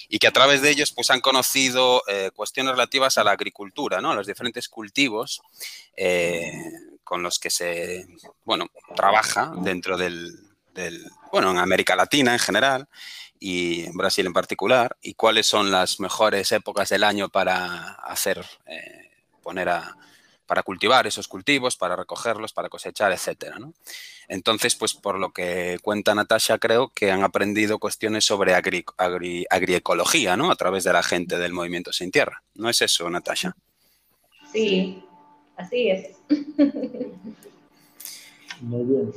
y 0.08 0.18
que 0.18 0.26
a 0.26 0.32
través 0.32 0.62
de 0.62 0.70
ellos 0.70 0.92
pues, 0.92 1.10
han 1.10 1.20
conocido 1.20 2.02
eh, 2.08 2.30
cuestiones 2.34 2.72
relativas 2.72 3.18
a 3.18 3.24
la 3.24 3.32
agricultura, 3.32 4.00
¿no? 4.00 4.10
a 4.10 4.14
los 4.14 4.26
diferentes 4.26 4.68
cultivos 4.68 5.42
eh, 5.96 6.52
con 7.04 7.22
los 7.22 7.38
que 7.38 7.50
se 7.50 8.06
bueno, 8.44 8.66
trabaja 8.94 9.52
dentro 9.58 9.96
del, 9.96 10.36
bueno, 11.30 11.50
en 11.50 11.58
América 11.58 11.96
Latina 11.96 12.32
en 12.32 12.38
general 12.38 12.88
y 13.38 13.84
en 13.84 13.96
Brasil 13.96 14.26
en 14.26 14.32
particular, 14.32 14.96
y 15.02 15.14
cuáles 15.14 15.46
son 15.46 15.70
las 15.70 16.00
mejores 16.00 16.50
épocas 16.52 16.88
del 16.88 17.04
año 17.04 17.28
para 17.28 17.92
hacer, 17.92 18.44
eh, 18.66 19.10
poner 19.42 19.68
a, 19.68 19.96
para 20.46 20.62
cultivar 20.62 21.06
esos 21.06 21.28
cultivos, 21.28 21.76
para 21.76 21.96
recogerlos, 21.96 22.52
para 22.52 22.68
cosechar, 22.68 23.12
etcétera. 23.12 23.58
Entonces, 24.28 24.74
pues 24.74 24.94
por 24.94 25.18
lo 25.18 25.32
que 25.32 25.78
cuenta 25.82 26.14
Natasha, 26.14 26.58
creo 26.58 26.90
que 26.94 27.10
han 27.10 27.22
aprendido 27.22 27.78
cuestiones 27.78 28.24
sobre 28.24 28.54
agriecología, 28.54 30.36
¿no? 30.36 30.50
A 30.50 30.56
través 30.56 30.84
de 30.84 30.92
la 30.92 31.02
gente 31.02 31.38
del 31.38 31.52
Movimiento 31.52 31.92
Sin 31.92 32.10
Tierra. 32.10 32.42
¿No 32.54 32.70
es 32.70 32.80
eso, 32.82 33.08
Natasha? 33.10 33.54
Sí, 34.52 35.04
así 35.56 35.90
es. 35.90 36.16
Muy 38.60 38.84
bien. 38.84 39.12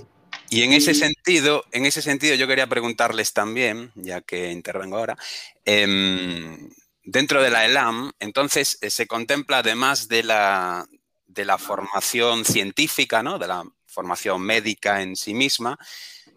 Y 0.49 0.63
en 0.63 0.73
ese 0.73 0.95
sentido, 0.95 1.63
en 1.71 1.85
ese 1.85 2.01
sentido, 2.01 2.35
yo 2.35 2.47
quería 2.47 2.67
preguntarles 2.67 3.33
también, 3.33 3.91
ya 3.95 4.21
que 4.21 4.51
intervengo 4.51 4.97
ahora, 4.97 5.15
em, 5.63 6.69
dentro 7.03 7.41
de 7.41 7.51
la 7.51 7.65
ELAM, 7.65 8.11
entonces 8.19 8.79
eh, 8.81 8.89
se 8.89 9.05
contempla 9.05 9.59
además 9.59 10.07
de 10.07 10.23
la, 10.23 10.87
de 11.29 11.45
la 11.45 11.57
formación 11.57 12.43
científica, 12.43 13.21
¿no? 13.23 13.37
de 13.37 13.47
la 13.47 13.63
formación 13.85 14.41
médica 14.41 15.01
en 15.01 15.15
sí 15.15 15.33
misma, 15.33 15.77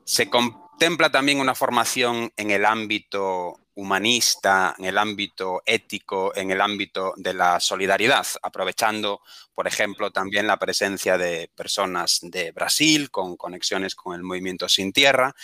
se 0.05 0.29
contempla 0.29 1.11
también 1.11 1.41
una 1.41 1.55
formación 1.55 2.33
en 2.37 2.51
el 2.51 2.65
ámbito 2.67 3.59
humanista, 3.75 4.75
en 4.79 4.85
el 4.85 4.99
ámbito 4.99 5.63
ético, 5.65 6.35
en 6.37 6.51
el 6.51 6.61
ámbito 6.61 7.15
de 7.17 7.33
la 7.33 7.59
solidaridad, 7.59 8.27
aprovechando, 8.43 9.23
por 9.55 9.67
ejemplo, 9.67 10.11
también 10.11 10.47
la 10.47 10.59
presencia 10.59 11.17
de 11.17 11.51
personas 11.55 12.19
de 12.23 12.53
Brasil 12.53 13.11
con 13.11 13.37
conexiones 13.37 13.95
con 13.95 14.15
el 14.15 14.23
movimiento 14.23 14.69
sin 14.69 14.93
tierra 14.93 15.35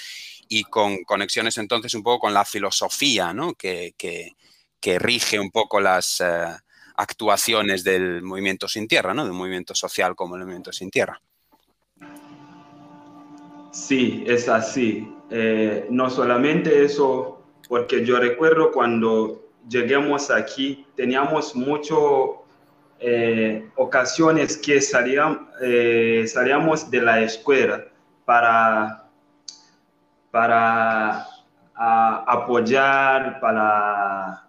y 0.47 0.64
con 0.64 1.05
conexiones 1.05 1.57
entonces 1.57 1.95
un 1.95 2.02
poco 2.02 2.26
con 2.26 2.35
la 2.35 2.45
filosofía 2.45 3.33
¿no? 3.33 3.55
que, 3.55 3.95
rige 4.83 5.40
un 5.40 5.50
poco 5.50 5.81
las 5.81 6.21
eh, 6.21 6.57
actuaciones 6.99 7.85
del 7.85 8.23
movimiento 8.23 8.67
sin 8.67 8.88
tierra, 8.88 9.14
¿no? 9.14 9.25
del 9.25 9.33
movimiento 9.33 9.75
social 9.75 10.17
como 10.17 10.35
el 10.35 10.43
movimiento 10.43 10.73
sin 10.73 10.90
tierra. 10.90 11.21
Sí, 13.71 14.25
es 14.26 14.49
así. 14.49 15.09
Eh, 15.31 15.87
no 15.90 16.11
solamente 16.11 16.85
eso 16.85 17.40
porque 17.69 18.05
yo 18.05 18.19
recuerdo 18.19 18.73
cuando 18.73 19.45
llegamos 19.69 20.31
aquí, 20.31 20.87
teníamos 20.97 21.55
muchas 21.55 21.99
eh, 22.99 23.69
ocasiones 23.76 24.57
que 24.57 24.81
salíamos, 24.81 25.40
eh, 25.62 26.25
salíamos 26.26 26.90
de 26.90 27.00
la 27.00 27.21
escuela 27.21 27.85
para, 28.25 29.05
para 30.33 31.26
apoyar, 31.76 33.38
para 33.38 34.48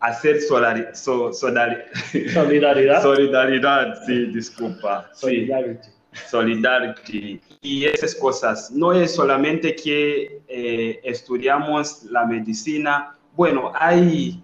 hacer 0.00 0.40
solidaridad. 0.40 0.94
Solidaridad, 3.02 4.04
sí, 4.06 4.26
disculpa. 4.26 5.10
Solidarity. 5.14 5.88
Solidarity 6.30 7.40
y 7.60 7.84
esas 7.84 8.14
cosas. 8.14 8.70
No 8.70 8.92
es 8.92 9.14
solamente 9.14 9.74
que 9.74 10.42
eh, 10.48 11.00
estudiamos 11.02 12.04
la 12.04 12.24
medicina, 12.24 13.14
bueno, 13.36 13.72
hay, 13.74 14.42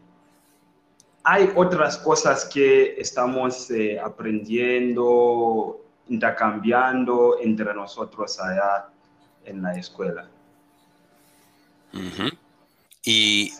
hay 1.24 1.50
otras 1.54 1.98
cosas 1.98 2.44
que 2.44 2.94
estamos 2.98 3.70
eh, 3.70 3.98
aprendiendo, 3.98 5.80
intercambiando 6.08 7.38
entre 7.40 7.74
nosotros 7.74 8.38
allá 8.40 8.88
en 9.44 9.62
la 9.62 9.76
escuela. 9.76 10.28
Y 13.04 13.52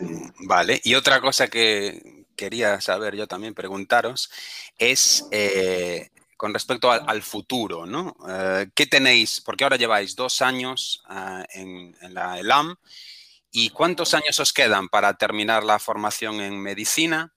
vale, 0.46 0.80
y 0.84 0.94
otra 0.94 1.20
cosa 1.20 1.48
que 1.48 2.24
quería 2.34 2.80
saber 2.80 3.14
yo 3.14 3.26
también, 3.26 3.54
preguntaros, 3.54 4.30
es 4.78 5.26
eh, 5.30 6.10
con 6.36 6.54
respecto 6.54 6.90
al, 6.90 7.22
futuro, 7.22 7.86
¿no? 7.86 8.16
Eh, 8.28 8.68
¿Qué 8.74 8.86
tenéis? 8.86 9.40
Porque 9.40 9.64
ahora 9.64 9.76
lleváis 9.76 10.16
dos 10.16 10.42
años 10.42 11.02
eh, 11.10 11.44
en, 11.54 12.14
la 12.14 12.38
ELAM 12.38 12.76
y 13.50 13.70
¿cuántos 13.70 14.14
años 14.14 14.40
os 14.40 14.52
quedan 14.52 14.88
para 14.88 15.14
terminar 15.14 15.62
la 15.62 15.78
formación 15.78 16.40
en 16.40 16.60
medicina? 16.60 17.34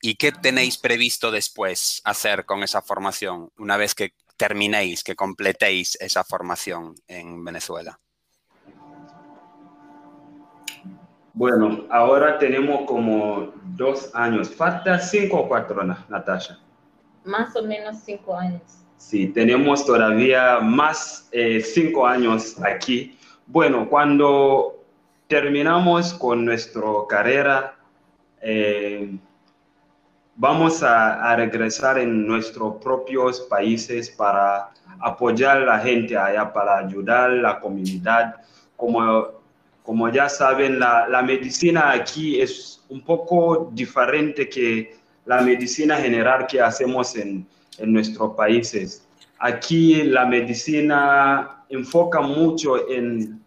¿Y 0.00 0.14
qué 0.14 0.32
tenéis 0.32 0.78
previsto 0.78 1.30
después 1.30 2.00
hacer 2.04 2.46
con 2.46 2.62
esa 2.62 2.82
formación 2.82 3.50
una 3.58 3.76
vez 3.76 3.94
que 3.94 4.14
terminéis, 4.36 5.02
que 5.02 5.16
completéis 5.16 5.96
esa 6.00 6.22
formación 6.24 6.94
en 7.08 7.44
Venezuela? 7.44 7.98
Bueno, 11.38 11.84
ahora 11.88 12.38
tenemos 12.38 12.82
como 12.86 13.52
dos 13.76 14.10
años. 14.14 14.50
Falta 14.50 14.98
cinco 14.98 15.40
o 15.40 15.48
cuatro, 15.48 15.82
Natasha 16.08 16.58
más 17.28 17.54
o 17.54 17.62
menos 17.62 17.98
cinco 18.04 18.34
años. 18.34 18.62
Sí, 18.96 19.28
tenemos 19.28 19.86
todavía 19.86 20.58
más 20.60 21.28
eh, 21.30 21.60
cinco 21.60 22.06
años 22.06 22.56
aquí. 22.62 23.16
Bueno, 23.46 23.88
cuando 23.88 24.82
terminamos 25.28 26.12
con 26.14 26.44
nuestra 26.44 26.82
carrera, 27.08 27.76
eh, 28.40 29.16
vamos 30.34 30.82
a, 30.82 31.36
regresar 31.36 31.98
en 31.98 32.26
nuestros 32.26 32.82
propios 32.82 33.40
países 33.42 34.10
para 34.10 34.70
apoyar 35.00 35.58
a 35.58 35.64
la 35.64 35.78
gente 35.78 36.16
allá, 36.16 36.52
para 36.52 36.78
ayudar 36.78 37.30
a 37.30 37.34
la 37.34 37.60
comunidad. 37.60 38.36
Como, 38.76 39.37
como 39.88 40.10
ya 40.10 40.28
saben, 40.28 40.78
la, 40.78 41.22
medicina 41.22 41.92
aquí 41.92 42.42
es 42.42 42.84
un 42.90 43.00
poco 43.00 43.70
diferente 43.72 44.46
que 44.46 44.94
la 45.24 45.40
medicina 45.40 45.96
general 45.96 46.46
que 46.46 46.60
hacemos 46.60 47.16
en, 47.16 47.46
en 47.78 47.94
nuestros 47.94 48.36
países. 48.36 49.08
Aquí 49.38 50.02
la 50.02 50.26
medicina 50.26 51.64
enfoca 51.70 52.20
mucho 52.20 52.86
en, 52.90 53.42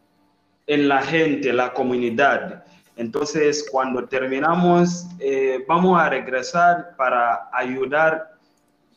en 0.66 0.88
la 0.88 1.04
gente, 1.04 1.54
la 1.54 1.72
comunidad. 1.74 2.64
Entonces, 2.96 3.64
cuando 3.72 4.08
terminamos, 4.08 5.06
eh, 5.20 5.64
vamos 5.68 6.02
a 6.02 6.10
regresar 6.10 6.96
para 6.98 7.50
ayudar 7.54 8.32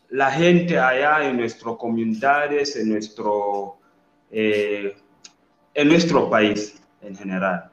la 0.09 0.31
gente 0.31 0.79
allá 0.79 1.29
en 1.29 1.37
nuestras 1.37 1.77
comunidades, 1.77 2.75
en 2.75 2.89
nuestro, 2.89 3.77
eh, 4.31 4.97
en 5.75 5.89
nuestro 5.89 6.31
país 6.31 6.81
en 7.05 7.17
general. 7.17 7.71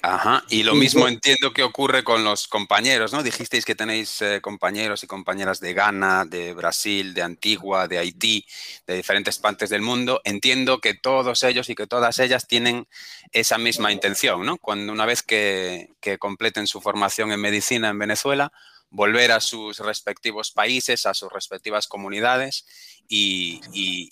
Ajá, 0.00 0.44
y 0.48 0.62
lo 0.62 0.76
mismo 0.76 1.08
entiendo 1.08 1.52
que 1.52 1.64
ocurre 1.64 2.04
con 2.04 2.22
los 2.22 2.46
compañeros, 2.46 3.12
¿no? 3.12 3.24
Dijisteis 3.24 3.64
que 3.64 3.74
tenéis 3.74 4.22
eh, 4.22 4.40
compañeros 4.40 5.02
y 5.02 5.08
compañeras 5.08 5.58
de 5.58 5.74
Ghana, 5.74 6.24
de 6.24 6.54
Brasil, 6.54 7.14
de 7.14 7.22
Antigua, 7.22 7.88
de 7.88 7.98
Haití, 7.98 8.46
de 8.86 8.94
diferentes 8.94 9.38
partes 9.38 9.70
del 9.70 9.82
mundo. 9.82 10.20
Entiendo 10.22 10.80
que 10.80 10.94
todos 10.94 11.42
ellos 11.42 11.68
y 11.68 11.74
que 11.74 11.88
todas 11.88 12.20
ellas 12.20 12.46
tienen 12.46 12.86
esa 13.32 13.58
misma 13.58 13.90
intención, 13.90 14.46
¿no? 14.46 14.56
Cuando 14.58 14.92
una 14.92 15.04
vez 15.04 15.22
que, 15.24 15.90
completen 16.20 16.68
su 16.68 16.80
formación 16.80 17.32
en 17.32 17.40
medicina 17.40 17.88
en 17.88 17.98
Venezuela, 17.98 18.52
volver 18.90 19.32
a 19.32 19.40
sus 19.40 19.80
respectivos 19.80 20.52
países, 20.52 21.06
a 21.06 21.14
sus 21.14 21.30
respectivas 21.32 21.88
comunidades 21.88 22.66
y, 23.08 24.10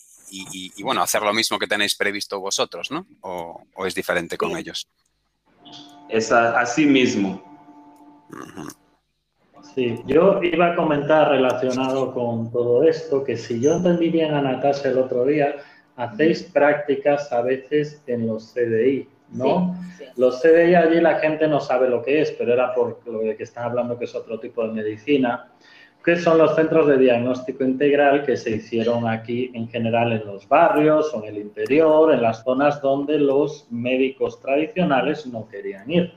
bueno, 0.82 1.02
hacer 1.02 1.22
lo 1.22 1.32
mismo 1.32 1.58
que 1.58 1.66
tenéis 1.66 1.94
previsto 1.94 2.40
vosotros, 2.40 2.90
¿no? 2.90 3.06
¿O, 3.20 3.62
o 3.74 3.86
es 3.86 3.94
diferente 3.94 4.36
con 4.36 4.56
ellos? 4.56 4.88
es 6.08 6.32
así 6.32 6.86
mismo. 6.86 7.42
Sí, 9.74 10.00
yo 10.06 10.40
iba 10.42 10.72
a 10.72 10.76
comentar 10.76 11.30
relacionado 11.30 12.12
con 12.14 12.50
todo 12.50 12.84
esto 12.84 13.24
que 13.24 13.36
si 13.36 13.60
yo 13.60 13.76
entendí 13.76 14.08
bien 14.10 14.32
a 14.32 14.40
Natasha 14.40 14.88
el 14.88 14.98
otro 14.98 15.26
día, 15.26 15.56
hacéis 15.96 16.44
prácticas 16.44 17.32
a 17.32 17.42
veces 17.42 18.02
en 18.06 18.26
los 18.26 18.54
CDI, 18.54 19.08
¿no? 19.32 19.76
Los 20.16 20.40
CDI 20.40 20.74
allí 20.76 21.00
la 21.00 21.18
gente 21.18 21.46
no 21.46 21.60
sabe 21.60 21.88
lo 21.88 22.02
que 22.02 22.22
es, 22.22 22.30
pero 22.32 22.54
era 22.54 22.74
por 22.74 23.00
lo 23.06 23.18
de 23.20 23.36
que 23.36 23.42
están 23.42 23.64
hablando 23.64 23.98
que 23.98 24.06
es 24.06 24.14
otro 24.14 24.40
tipo 24.40 24.66
de 24.66 24.72
medicina 24.72 25.50
que 26.06 26.16
son 26.16 26.38
los 26.38 26.54
centros 26.54 26.86
de 26.86 26.98
diagnóstico 26.98 27.64
integral 27.64 28.24
que 28.24 28.36
se 28.36 28.50
hicieron 28.50 29.08
aquí 29.08 29.50
en 29.54 29.66
general 29.68 30.12
en 30.12 30.24
los 30.24 30.48
barrios 30.48 31.12
o 31.12 31.24
en 31.24 31.34
el 31.34 31.38
interior, 31.38 32.14
en 32.14 32.22
las 32.22 32.44
zonas 32.44 32.80
donde 32.80 33.18
los 33.18 33.66
médicos 33.72 34.40
tradicionales 34.40 35.26
no 35.26 35.48
querían 35.48 35.90
ir, 35.90 36.12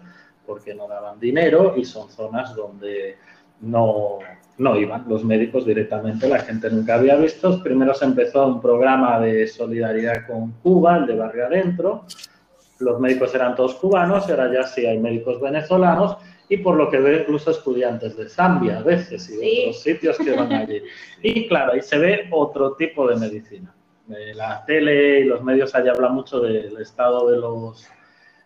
porque 0.46 0.76
no 0.76 0.88
daban 0.88 1.20
dinero 1.20 1.74
y 1.76 1.86
son 1.86 2.08
zonas 2.12 2.56
donde 2.56 3.18
no, 3.62 4.20
no 4.60 4.78
iban 4.78 5.06
los 5.10 5.26
médicos 5.26 5.66
directamente, 5.66 6.30
la 6.30 6.42
gente 6.42 6.70
nunca 6.70 6.94
había 6.94 7.16
visto. 7.16 7.64
Primero 7.64 7.96
se 7.96 8.06
empezó 8.06 8.46
un 8.46 8.62
programa 8.62 9.20
de 9.20 9.48
solidaridad 9.48 10.28
con 10.28 10.52
Cuba, 10.62 10.98
el 10.98 11.08
de 11.08 11.16
Barrio 11.16 11.48
Adentro. 11.48 12.04
Los 12.78 13.00
médicos 13.00 13.34
eran 13.34 13.56
todos 13.56 13.74
cubanos, 13.74 14.30
ahora 14.30 14.54
ya 14.54 14.64
sí 14.68 14.86
hay 14.86 15.00
médicos 15.00 15.42
venezolanos 15.42 16.18
y 16.50 16.58
por 16.58 16.76
lo 16.76 16.90
que 16.90 16.98
veo 16.98 17.22
incluso 17.22 17.52
estudiantes 17.52 18.18
de 18.18 18.28
Zambia 18.28 18.80
a 18.80 18.84
veces 18.84 19.30
y 19.30 19.38
de 19.38 19.62
otros 19.62 19.84
sitios 19.84 20.18
que 20.18 20.32
van 20.32 20.52
allí. 20.52 20.82
Y 21.22 21.48
claro, 21.48 21.74
ahí 21.74 21.82
se 21.82 21.98
ve 21.98 22.28
otro 22.32 22.74
tipo 22.74 23.08
de 23.08 23.16
medicina. 23.16 23.74
La 24.34 24.66
tele 24.66 25.20
y 25.20 25.24
los 25.26 25.44
medios 25.44 25.76
allá 25.76 25.92
hablan 25.92 26.16
mucho 26.16 26.40
del 26.40 26.76
estado 26.82 27.30
de 27.30 27.38
los 27.38 27.88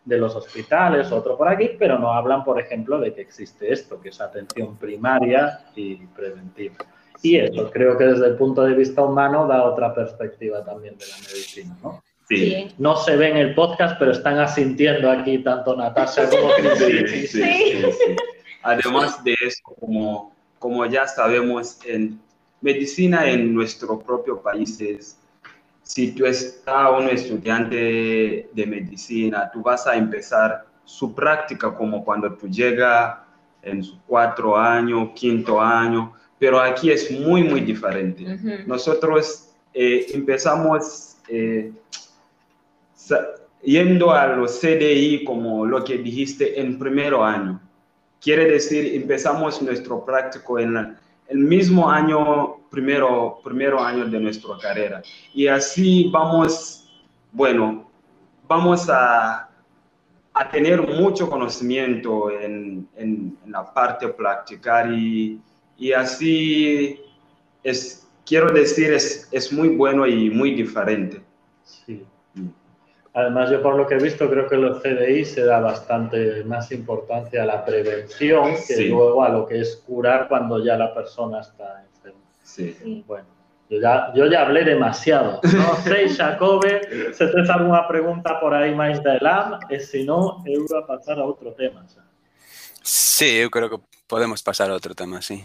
de 0.06 0.18
los 0.18 0.36
hospitales, 0.36 1.14
otro 1.14 1.38
por 1.38 1.48
aquí, 1.48 1.72
pero 1.80 1.98
no 1.98 2.12
hablan, 2.12 2.44
por 2.44 2.60
ejemplo, 2.60 3.00
de 3.00 3.14
que 3.14 3.22
existe 3.22 3.72
esto, 3.72 4.02
que 4.02 4.10
es 4.10 4.20
atención 4.20 4.76
primaria 4.76 5.62
y 5.76 5.96
preventiva. 6.08 6.76
Y 7.22 7.38
eso 7.38 7.72
creo 7.72 7.98
que 7.98 8.04
desde 8.04 8.28
el 8.28 8.36
punto 8.36 8.64
de 8.64 8.74
vista 8.74 9.02
humano 9.02 9.48
da 9.48 9.64
otra 9.64 9.96
perspectiva 9.96 10.62
también 10.62 10.98
de 10.98 11.06
la 11.08 11.16
medicina, 11.26 11.78
¿no? 11.82 12.04
Sí. 12.28 12.70
No 12.78 12.96
se 12.96 13.16
ve 13.16 13.30
en 13.30 13.38
el 13.38 13.56
podcast, 13.56 13.98
pero 14.00 14.12
están 14.12 14.40
asintiendo 14.40 15.10
aquí 15.12 15.40
tanto 15.40 15.76
Natasha 15.76 16.30
como 16.30 16.50
Cris. 16.54 16.78
Sí, 16.78 17.28
sí, 17.28 17.28
sí, 17.28 18.16
Además 18.64 19.24
de 19.24 19.36
eso, 19.42 19.62
como, 19.80 20.34
como 20.60 20.86
ya 20.86 21.06
sabemos, 21.08 21.80
en 21.86 22.20
medicina 22.62 23.30
en 23.30 23.54
nuestro 23.54 24.00
propio 24.00 24.42
país 24.42 24.80
es 24.80 25.18
si 25.84 26.14
tú 26.14 26.26
estás 26.26 26.92
un 26.98 27.10
estudiante 27.10 28.50
de 28.52 28.66
medicina, 28.66 29.52
tú 29.52 29.62
vas 29.62 29.86
a 29.86 29.96
empezar 29.96 30.66
su 30.86 31.14
práctica 31.14 31.74
como 31.76 32.04
cuando 32.04 32.34
tú 32.34 32.48
llegas 32.48 33.18
en 33.62 33.84
su 33.84 34.00
cuatro 34.08 34.58
años, 34.58 35.10
quinto 35.14 35.62
año, 35.62 36.14
pero 36.40 36.60
aquí 36.60 36.90
es 36.90 37.12
muy, 37.12 37.44
muy 37.44 37.62
diferente. 37.62 38.24
Nosotros 38.66 39.50
eh, 39.74 40.08
empezamos 40.14 41.18
eh, 41.28 41.72
yendo 43.64 44.12
a 44.12 44.28
los 44.28 44.60
CDI 44.60 45.24
como 45.24 45.66
lo 45.66 45.84
que 45.84 45.98
dijiste 45.98 46.60
en 46.60 46.78
primer 46.78 47.14
año. 47.16 47.62
Quiere 48.22 48.46
decir, 48.46 48.96
empezamos 48.96 49.62
nuestro 49.62 50.06
práctico 50.06 50.60
en 50.60 50.98
el 51.28 51.38
mismo 51.38 51.90
año 51.90 52.58
primero, 52.70 53.40
primero 53.44 53.82
año 53.82 54.06
de 54.06 54.20
nuestra 54.20 54.58
carrera. 54.62 55.02
Y 55.34 55.48
así 55.48 56.10
vamos, 56.12 56.90
bueno, 57.32 57.90
vamos 58.48 58.90
a, 58.90 59.50
a 60.34 60.50
tener 60.50 60.82
mucho 60.82 61.30
conocimiento 61.30 62.32
en, 62.32 62.88
en, 62.96 63.38
la 63.48 63.74
parte 63.74 64.08
practicar 64.08 64.92
y, 64.92 65.40
y, 65.78 65.92
así 65.92 67.00
es, 67.64 68.08
quiero 68.26 68.52
decir, 68.52 68.94
es, 68.94 69.28
es 69.32 69.52
muy 69.52 69.70
bueno 69.70 70.08
y 70.08 70.30
muy 70.30 70.56
diferente. 70.56 71.22
Sí. 71.64 72.06
Además, 73.16 73.52
yo 73.52 73.62
por 73.62 73.76
lo 73.76 73.86
que 73.86 73.96
he 73.96 74.00
visto, 74.00 74.28
creo 74.28 74.48
que 74.48 74.58
los 74.58 74.82
CDI 74.82 75.24
se 75.24 75.46
da 75.46 75.60
bastante 75.60 76.44
más 76.46 76.72
importancia 76.72 77.44
a 77.44 77.46
la 77.46 77.64
prevención 77.64 78.56
que 78.68 78.88
luego 78.88 79.24
a 79.24 79.30
lo 79.30 79.46
que 79.46 79.60
es 79.60 79.76
curar 79.86 80.28
cuando 80.28 80.64
ya 80.64 80.76
la 80.78 80.94
persona 80.94 81.42
está 81.42 81.86
Sí. 82.44 83.04
Bueno, 83.08 83.26
yo 83.70 83.80
ya, 83.80 84.12
yo 84.14 84.28
ya 84.28 84.42
hablé 84.42 84.64
demasiado. 84.64 85.40
No 85.44 85.76
sé, 85.84 86.10
Jacobe, 86.10 87.14
se 87.14 87.28
te 87.28 87.52
alguna 87.52 87.88
pregunta 87.88 88.40
por 88.40 88.54
ahí 88.54 88.76
más 88.76 89.02
de 89.02 89.18
LAM, 89.20 89.60
y 89.70 89.80
si 89.80 90.04
no, 90.04 90.44
eu 90.46 90.66
a 90.78 90.86
pasar 90.86 91.20
a 91.20 91.24
otro 91.24 91.54
tema. 91.54 91.86
Sí, 92.84 93.42
yo 93.42 93.50
creo 93.50 93.70
que 93.70 93.78
podemos 94.08 94.44
pasar 94.44 94.70
a 94.70 94.76
otro 94.76 94.94
tema, 94.94 95.22
sí. 95.22 95.44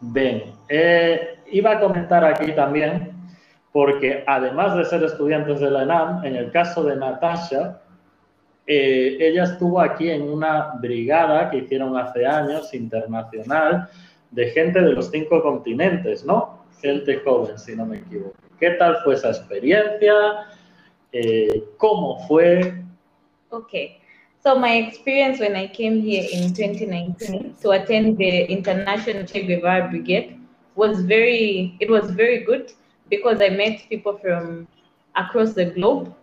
Bien, 0.00 0.52
eh, 0.68 1.38
iba 1.52 1.72
a 1.72 1.80
comentar 1.80 2.24
aquí 2.24 2.52
también, 2.52 3.21
porque 3.72 4.22
además 4.26 4.76
de 4.76 4.84
ser 4.84 5.02
estudiantes 5.02 5.60
de 5.60 5.70
la 5.70 5.82
ENAM, 5.82 6.24
en 6.24 6.36
el 6.36 6.50
caso 6.50 6.84
de 6.84 6.94
Natasha, 6.94 7.80
eh, 8.66 9.16
ella 9.18 9.44
estuvo 9.44 9.80
aquí 9.80 10.10
en 10.10 10.22
una 10.22 10.74
brigada 10.78 11.50
que 11.50 11.58
hicieron 11.58 11.96
hace 11.96 12.26
años, 12.26 12.72
internacional, 12.74 13.88
de 14.30 14.50
gente 14.50 14.80
de 14.80 14.92
los 14.92 15.10
cinco 15.10 15.42
continentes, 15.42 16.24
¿no? 16.24 16.64
Gente 16.80 17.20
joven, 17.24 17.58
si 17.58 17.74
no 17.74 17.86
me 17.86 17.98
equivoco. 17.98 18.34
¿Qué 18.60 18.70
tal 18.72 18.98
fue 19.02 19.14
esa 19.14 19.30
experiencia? 19.30 20.14
Eh, 21.10 21.64
¿Cómo 21.78 22.26
fue? 22.28 22.74
Okay. 23.50 23.98
So 24.42 24.58
my 24.58 24.76
experience 24.76 25.40
when 25.40 25.56
I 25.56 25.68
came 25.68 26.00
here 26.00 26.26
in 26.32 26.52
2019 26.52 27.56
to 27.62 27.72
attend 27.72 28.18
the 28.18 28.50
International 28.50 29.24
Che 29.24 29.42
Guevara 29.42 29.88
Brigade 29.88 30.38
was 30.74 31.02
very, 31.02 31.76
it 31.80 31.90
was 31.90 32.10
very 32.10 32.44
good 32.44 32.72
because 33.12 33.42
I 33.42 33.50
met 33.50 33.84
people 33.90 34.16
from 34.16 34.66
across 35.14 35.52
the 35.52 35.66
globe. 35.66 36.14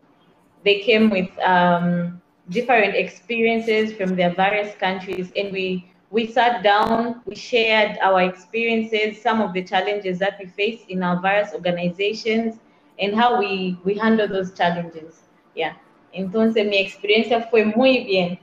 They 0.65 0.79
came 0.79 1.11
with 1.11 1.29
um, 1.45 2.19
different 2.49 2.95
experiences 2.95 3.93
from 3.93 4.15
their 4.15 4.33
various 4.33 4.75
countries 4.77 5.31
and 5.37 5.53
we 5.53 5.85
we 6.11 6.25
sat 6.25 6.63
down, 6.63 7.21
we 7.27 7.35
shared 7.35 7.99
our 8.01 8.23
experiences, 8.23 9.21
some 9.21 9.41
of 9.41 9.53
the 9.53 9.63
challenges 9.63 10.17
that 10.17 10.39
we 10.39 10.47
face 10.47 10.81
in 10.89 11.03
our 11.03 11.21
various 11.21 11.53
organizations, 11.53 12.55
and 12.97 13.13
how 13.13 13.37
we, 13.37 13.77
we 13.85 13.93
handle 13.93 14.27
those 14.27 14.51
challenges. 14.51 15.21
Yeah. 15.53 15.73
Entonces, 16.11 16.67
mi 16.67 16.79
experiencia 16.79 17.47
fue 17.51 17.63
muy 17.63 18.05
bien. 18.05 18.39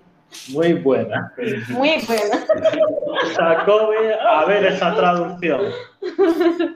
Muy 0.49 0.75
buena. 0.75 1.33
Muy 1.69 1.97
buena. 2.07 2.47
Sacó 3.35 3.91
a 4.29 4.45
ver 4.47 4.67
esa 4.67 4.95
traducción. 4.95 5.73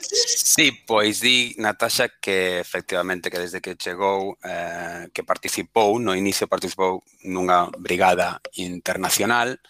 Sí, 0.01 0.73
pois 0.87 1.21
di 1.21 1.55
Natasha 1.59 2.09
que 2.21 2.59
efectivamente 2.59 3.31
que 3.31 3.39
desde 3.39 3.61
que 3.61 3.77
chegou 3.77 4.37
eh, 4.43 5.09
que 5.15 5.23
participou, 5.23 5.99
no 6.01 6.17
inicio 6.17 6.49
participou 6.49 7.05
nunha 7.23 7.71
brigada 7.79 8.41
internacional 8.59 9.61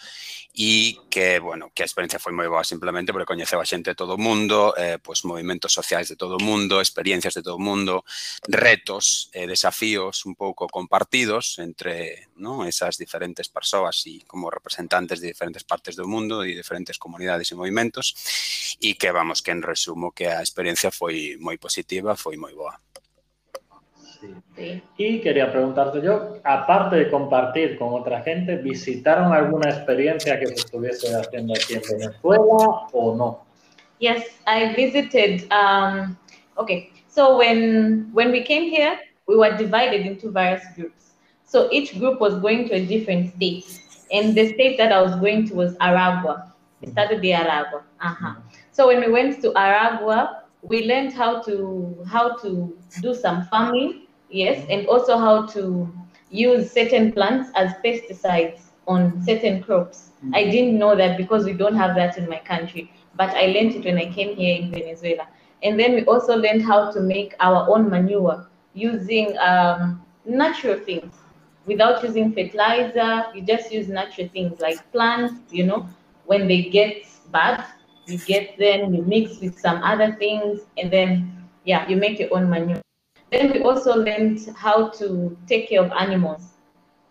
e 0.61 1.01
que, 1.09 1.39
bueno, 1.41 1.73
que 1.73 1.81
a 1.81 1.89
experiencia 1.89 2.21
foi 2.21 2.37
moi 2.37 2.45
boa 2.45 2.69
simplemente 2.69 3.17
porque 3.17 3.33
coñeceu 3.33 3.57
a 3.57 3.65
xente 3.65 3.97
de 3.97 3.97
todo 3.97 4.13
o 4.13 4.21
mundo, 4.21 4.77
eh, 4.77 5.01
pois 5.01 5.25
movimentos 5.25 5.73
sociais 5.73 6.13
de 6.13 6.21
todo 6.21 6.37
o 6.37 6.45
mundo, 6.45 6.85
experiencias 6.85 7.33
de 7.33 7.41
todo 7.41 7.57
o 7.57 7.65
mundo, 7.65 8.05
retos, 8.45 9.33
eh, 9.33 9.49
desafíos 9.49 10.29
un 10.29 10.37
pouco 10.37 10.69
compartidos 10.69 11.57
entre 11.65 12.29
¿no? 12.37 12.69
esas 12.69 13.01
diferentes 13.01 13.49
persoas 13.49 14.05
e 14.05 14.21
como 14.29 14.53
representantes 14.53 15.25
de 15.25 15.33
diferentes 15.33 15.65
partes 15.65 15.97
do 15.97 16.05
mundo 16.05 16.45
e 16.45 16.53
diferentes 16.53 17.01
comunidades 17.01 17.49
e 17.49 17.57
movimentos 17.57 18.13
e 18.85 19.01
que, 19.01 19.09
vamos, 19.17 19.41
que 19.41 19.57
en 19.57 19.65
resumo 19.65 20.13
que 20.13 20.29
a 20.29 20.45
experiencia 20.45 20.93
foi 20.93 21.41
moi 21.41 21.57
positiva, 21.57 22.21
foi 22.21 22.37
moi 22.37 22.53
boa. 22.53 22.77
Y 24.97 25.21
quería 25.21 25.51
preguntarte 25.51 26.03
yo, 26.03 26.37
aparte 26.45 26.97
de 26.97 27.11
compartir 27.11 27.79
con 27.79 27.95
otra 27.95 28.23
gente, 28.23 28.57
¿visitaron 28.57 29.33
alguna 29.33 29.71
experiencia 29.71 30.39
que 30.39 30.49
se 30.49 30.55
estuviese 30.55 31.15
haciendo 31.15 31.55
aquí 31.55 31.75
en 31.75 31.83
Venezuela 31.91 32.89
o 32.93 33.15
no? 33.17 33.45
Yes, 33.99 34.25
I 34.47 34.75
visited. 34.75 35.47
Um, 35.53 36.17
okay, 36.57 36.91
so 37.09 37.37
when 37.37 38.11
when 38.13 38.33
we 38.33 38.43
came 38.43 38.71
here, 38.71 38.99
we 39.27 39.37
were 39.37 39.57
divided 39.57 40.07
into 40.07 40.31
various 40.31 40.65
groups. 40.75 41.13
So 41.45 41.69
each 41.71 41.99
group 41.99 42.21
was 42.21 42.35
going 42.41 42.69
to 42.69 42.77
a 42.77 42.87
different 42.87 43.35
state, 43.35 43.81
and 44.11 44.35
the 44.35 44.53
state 44.55 44.79
that 44.79 44.91
I 44.93 45.03
was 45.03 45.15
going 45.17 45.49
to 45.49 45.55
was 45.55 45.77
Aragua. 45.79 46.53
We 46.81 46.91
started 46.91 47.21
the 47.21 47.33
Aragua. 47.33 47.83
Uh-huh. 48.01 48.35
So 48.73 48.87
when 48.87 49.01
we 49.01 49.11
went 49.13 49.43
to 49.43 49.53
Aragua, 49.53 50.45
we 50.63 50.87
learned 50.87 51.13
how 51.13 51.43
to 51.43 51.99
how 52.09 52.37
to 52.39 52.77
do 53.03 53.15
some 53.15 53.45
farming 53.47 54.07
yes, 54.31 54.67
and 54.71 54.87
also 54.87 55.19
how 55.19 55.47
to 55.47 55.93
use 56.31 56.71
certain 56.71 57.13
plants 57.13 57.51
as 57.57 57.73
pesticides 57.85 58.63
on 58.87 59.23
certain 59.25 59.63
crops. 59.63 60.11
Mm-hmm. 60.25 60.35
I 60.35 60.45
didn't 60.45 60.79
know 60.79 60.97
that 60.97 61.17
because 61.17 61.45
we 61.45 61.53
don't 61.53 61.77
have 61.77 61.95
that 61.97 62.19
in 62.19 62.29
my 62.29 62.39
country, 62.39 62.93
but 63.17 63.31
I 63.31 63.47
learned 63.47 63.75
it 63.77 63.85
when 63.85 63.99
I 63.99 64.13
came 64.13 64.37
here 64.37 64.57
in 64.57 64.71
Venezuela. 64.71 65.29
And 65.63 65.79
then 65.79 65.95
we 65.95 66.05
also 66.05 66.37
learned 66.37 66.63
how 66.63 66.91
to 66.93 67.01
make 67.01 67.35
our 67.41 67.69
own 67.69 67.91
manure 67.91 68.49
using 68.75 69.37
um, 69.39 70.03
natural 70.25 70.79
things 70.79 71.15
without 71.67 72.03
using 72.03 72.33
fertilizer. 72.33 73.27
You 73.35 73.43
just 73.43 73.73
use 73.73 73.89
natural 73.89 74.29
things 74.29 74.61
like 74.61 74.91
plants, 74.93 75.35
you 75.51 75.65
know, 75.65 75.89
when 76.27 76.49
they 76.49 76.63
get 76.63 77.05
bad, 77.31 77.65
you 78.07 78.19
get 78.19 78.59
them, 78.59 78.95
you 78.95 79.03
mix 79.03 79.41
with 79.41 79.59
some 79.59 79.83
other 79.83 80.17
things, 80.19 80.61
and 80.79 80.91
then, 80.91 81.47
yeah, 81.65 81.89
you 81.89 81.97
make 81.97 82.19
your 82.19 82.33
own 82.35 82.49
manure. 82.49 82.81
Then 83.31 83.53
we 83.53 83.63
also 83.63 83.95
learned 83.95 84.41
how 84.57 84.89
to 84.91 85.37
take 85.47 85.69
care 85.69 85.83
of 85.83 85.93
animals. 85.93 86.43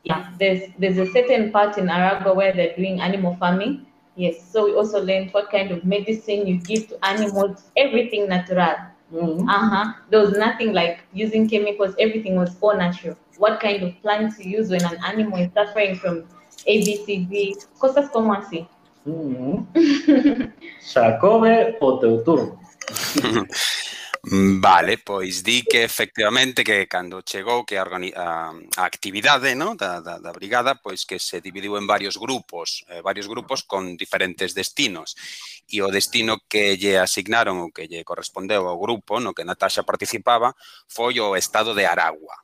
Yeah, 0.03 0.31
there's 0.39 0.69
there's 0.77 0.97
a 0.97 1.11
certain 1.11 1.51
part 1.51 1.77
in 1.77 1.87
Aragua 1.87 2.35
where 2.35 2.53
they're 2.53 2.75
doing 2.75 3.01
animal 3.01 3.35
farming. 3.35 3.85
Yes, 4.15 4.51
so 4.51 4.65
we 4.65 4.73
also 4.73 5.01
learned 5.01 5.31
what 5.33 5.49
kind 5.49 5.71
of 5.71 5.85
medicine 5.85 6.45
you 6.45 6.57
give 6.57 6.89
to 6.89 7.05
animals, 7.05 7.63
everything 7.77 8.27
natural. 8.27 8.75
Mm-hmm. 9.13 9.47
Uh-huh. 9.47 9.93
There 10.09 10.19
was 10.19 10.31
nothing 10.31 10.73
like 10.73 10.99
using 11.13 11.47
chemicals, 11.49 11.95
everything 11.99 12.35
was 12.35 12.55
all 12.61 12.75
natural. 12.75 13.15
What 13.37 13.59
kind 13.59 13.81
of 13.83 14.01
plants 14.01 14.37
you 14.39 14.57
use 14.57 14.69
when 14.69 14.83
an 14.83 14.97
animal 15.05 15.39
is 15.39 15.49
suffering 15.53 15.95
from 15.95 16.25
ABCD, 16.67 17.55
cosas 17.79 18.09
como 18.09 18.33
así. 18.33 18.67
Mm-hmm. 19.07 20.51
Xacobe, 20.81 21.77
o 21.79 21.97
teu 21.97 22.23
turno. 22.23 22.59
Vale, 24.21 24.97
pois 24.97 25.43
di 25.43 25.63
que 25.63 25.83
efectivamente 25.83 26.63
que 26.63 26.87
cando 26.87 27.23
chegou 27.23 27.63
que 27.63 27.79
a, 27.79 27.87
a, 27.87 28.51
a 28.51 28.83
actividade 28.83 29.55
no, 29.55 29.75
da, 29.75 30.01
da, 30.01 30.19
da 30.19 30.31
brigada, 30.33 30.75
pois 30.75 31.05
que 31.05 31.19
se 31.19 31.39
dividiu 31.39 31.77
en 31.79 31.87
varios 31.87 32.19
grupos, 32.19 32.83
eh, 32.89 33.01
varios 33.01 33.29
grupos 33.31 33.63
con 33.63 33.95
diferentes 33.95 34.51
destinos. 34.53 35.15
E 35.71 35.79
o 35.79 35.87
destino 35.87 36.43
que 36.51 36.75
lle 36.75 36.99
asignaron 36.99 37.63
ou 37.63 37.71
que 37.71 37.87
lle 37.87 38.03
correspondeu 38.03 38.67
ao 38.67 38.75
grupo 38.75 39.23
no 39.23 39.31
que 39.31 39.47
Natasha 39.47 39.87
participaba 39.87 40.51
foi 40.91 41.15
o 41.23 41.39
estado 41.39 41.71
de 41.71 41.87
Aragua, 41.87 42.43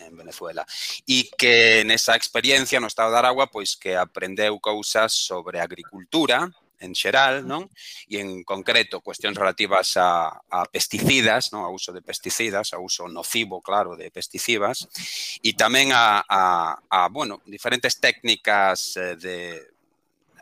en 0.00 0.16
Venezuela. 0.16 0.64
E 1.06 1.28
que 1.36 1.84
nesa 1.84 2.16
experiencia 2.16 2.80
no 2.80 2.88
estado 2.88 3.12
de 3.12 3.20
Aragua 3.20 3.46
pois 3.52 3.76
que 3.76 3.92
aprendeu 3.92 4.56
cousas 4.58 5.12
sobre 5.12 5.60
agricultura, 5.60 6.48
en 6.80 6.96
xeral, 6.96 7.44
non? 7.44 7.68
E 8.08 8.18
en 8.18 8.42
concreto 8.42 9.04
cuestións 9.04 9.36
relativas 9.36 9.94
a, 10.00 10.32
a 10.48 10.64
pesticidas, 10.66 11.52
non? 11.52 11.62
A 11.62 11.70
uso 11.70 11.92
de 11.92 12.00
pesticidas, 12.00 12.72
a 12.72 12.80
uso 12.80 13.06
nocivo, 13.06 13.60
claro, 13.60 13.94
de 13.94 14.08
pesticidas, 14.10 14.88
e 15.44 15.52
tamén 15.54 15.92
a, 15.92 16.24
a, 16.24 16.42
a 16.88 16.98
bueno, 17.12 17.44
diferentes 17.44 18.00
técnicas 18.00 18.96
eh, 18.96 19.14
de 19.20 19.36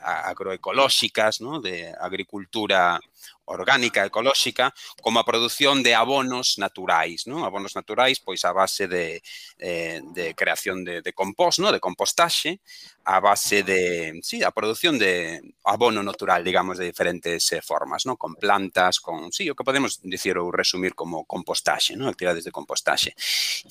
agroecolóxicas, 0.02 1.40
¿no? 1.40 1.60
de 1.60 1.92
agricultura 2.00 3.00
orgánica 3.48 4.04
ecolóxica 4.04 4.74
como 5.00 5.18
a 5.18 5.24
produción 5.24 5.82
de 5.82 5.94
abonos 5.94 6.60
naturais, 6.60 7.24
non? 7.26 7.42
Abonos 7.42 7.74
naturais 7.74 8.20
pois 8.20 8.44
a 8.44 8.52
base 8.52 8.86
de, 8.86 9.24
eh, 9.58 10.00
de 10.12 10.36
creación 10.36 10.84
de, 10.84 11.00
de 11.00 11.12
compost, 11.16 11.58
non? 11.58 11.72
De 11.72 11.80
compostaxe, 11.80 12.60
a 13.08 13.20
base 13.20 13.64
de, 13.64 14.20
sí, 14.20 14.44
a 14.44 14.52
produción 14.52 15.00
de 15.00 15.40
abono 15.64 16.04
natural, 16.04 16.44
digamos, 16.44 16.76
de 16.76 16.84
diferentes 16.84 17.40
eh, 17.52 17.64
formas, 17.64 18.04
non? 18.04 18.20
Con 18.20 18.36
plantas, 18.36 19.00
con, 19.00 19.32
sí, 19.32 19.48
o 19.48 19.56
que 19.56 19.64
podemos 19.64 20.04
dicir 20.04 20.36
ou 20.36 20.52
resumir 20.52 20.92
como 20.92 21.24
compostaxe, 21.24 21.96
non? 21.96 22.12
Actividades 22.12 22.44
de 22.44 22.52
compostaxe. 22.52 23.16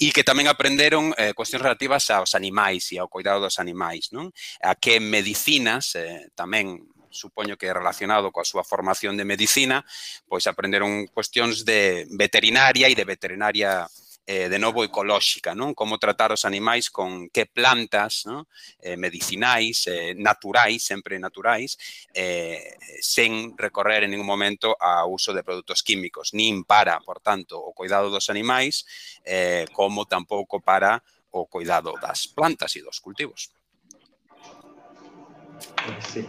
E 0.01 0.09
que 0.09 0.25
tamén 0.25 0.49
aprenderon 0.49 1.13
eh, 1.21 1.37
cuestións 1.37 1.61
relativas 1.61 2.09
aos 2.09 2.33
animais 2.33 2.89
e 2.89 2.97
ao 2.97 3.13
cuidado 3.13 3.45
dos 3.45 3.61
animais, 3.61 4.09
non? 4.09 4.33
A 4.65 4.73
que 4.73 4.97
medicinas 4.97 5.93
eh, 5.93 6.33
tamén 6.33 6.81
supoño 7.17 7.57
que 7.57 7.73
relacionado 7.73 8.29
coa 8.29 8.45
súa 8.45 8.61
formación 8.61 9.17
de 9.17 9.25
medicina, 9.25 9.81
pois 10.29 10.45
aprenderon 10.45 11.09
cuestións 11.09 11.65
de 11.65 12.05
veterinaria 12.13 12.85
e 12.85 12.93
de 12.93 13.09
veterinaria 13.09 13.89
eh, 14.27 14.49
de 14.49 14.59
novo 14.59 14.83
ecolóxica, 14.83 15.55
non? 15.55 15.71
Como 15.71 15.95
tratar 16.03 16.35
os 16.35 16.43
animais 16.43 16.91
con 16.91 17.31
que 17.31 17.47
plantas, 17.47 18.27
non? 18.27 18.43
Eh, 18.83 18.99
medicinais, 18.99 19.87
eh, 19.87 20.11
naturais, 20.19 20.83
sempre 20.83 21.15
naturais, 21.15 21.79
eh, 22.11 22.75
sen 22.99 23.55
recorrer 23.55 24.03
en 24.03 24.11
ningún 24.11 24.27
momento 24.27 24.75
ao 24.75 25.15
uso 25.15 25.31
de 25.31 25.47
produtos 25.47 25.79
químicos, 25.79 26.35
nin 26.35 26.67
para, 26.67 26.99
por 26.99 27.23
tanto, 27.23 27.55
o 27.55 27.71
cuidado 27.71 28.11
dos 28.11 28.27
animais, 28.27 28.83
eh, 29.23 29.63
como 29.71 30.03
tampouco 30.03 30.59
para 30.59 30.99
o 31.31 31.47
cuidado 31.47 31.95
das 31.95 32.27
plantas 32.27 32.75
e 32.75 32.83
dos 32.83 32.99
cultivos. 32.99 33.55
Sí. 36.03 36.27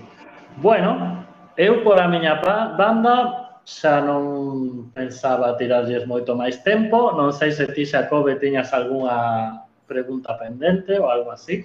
Bueno, 0.60 1.24
eu 1.56 1.84
por 1.84 2.00
a 2.00 2.08
miña 2.10 2.42
banda 2.74 3.60
xa 3.62 4.02
non 4.02 4.90
pensaba 4.90 5.54
tirarlles 5.54 6.02
moito 6.02 6.34
máis 6.34 6.58
tempo. 6.66 7.14
Non 7.14 7.30
sei 7.30 7.54
se 7.54 7.70
ti, 7.70 7.86
Xacobe, 7.86 8.42
tiñas 8.42 8.74
algunha 8.74 9.62
pregunta 9.86 10.34
pendente 10.34 10.98
ou 10.98 11.06
algo 11.06 11.30
así. 11.30 11.62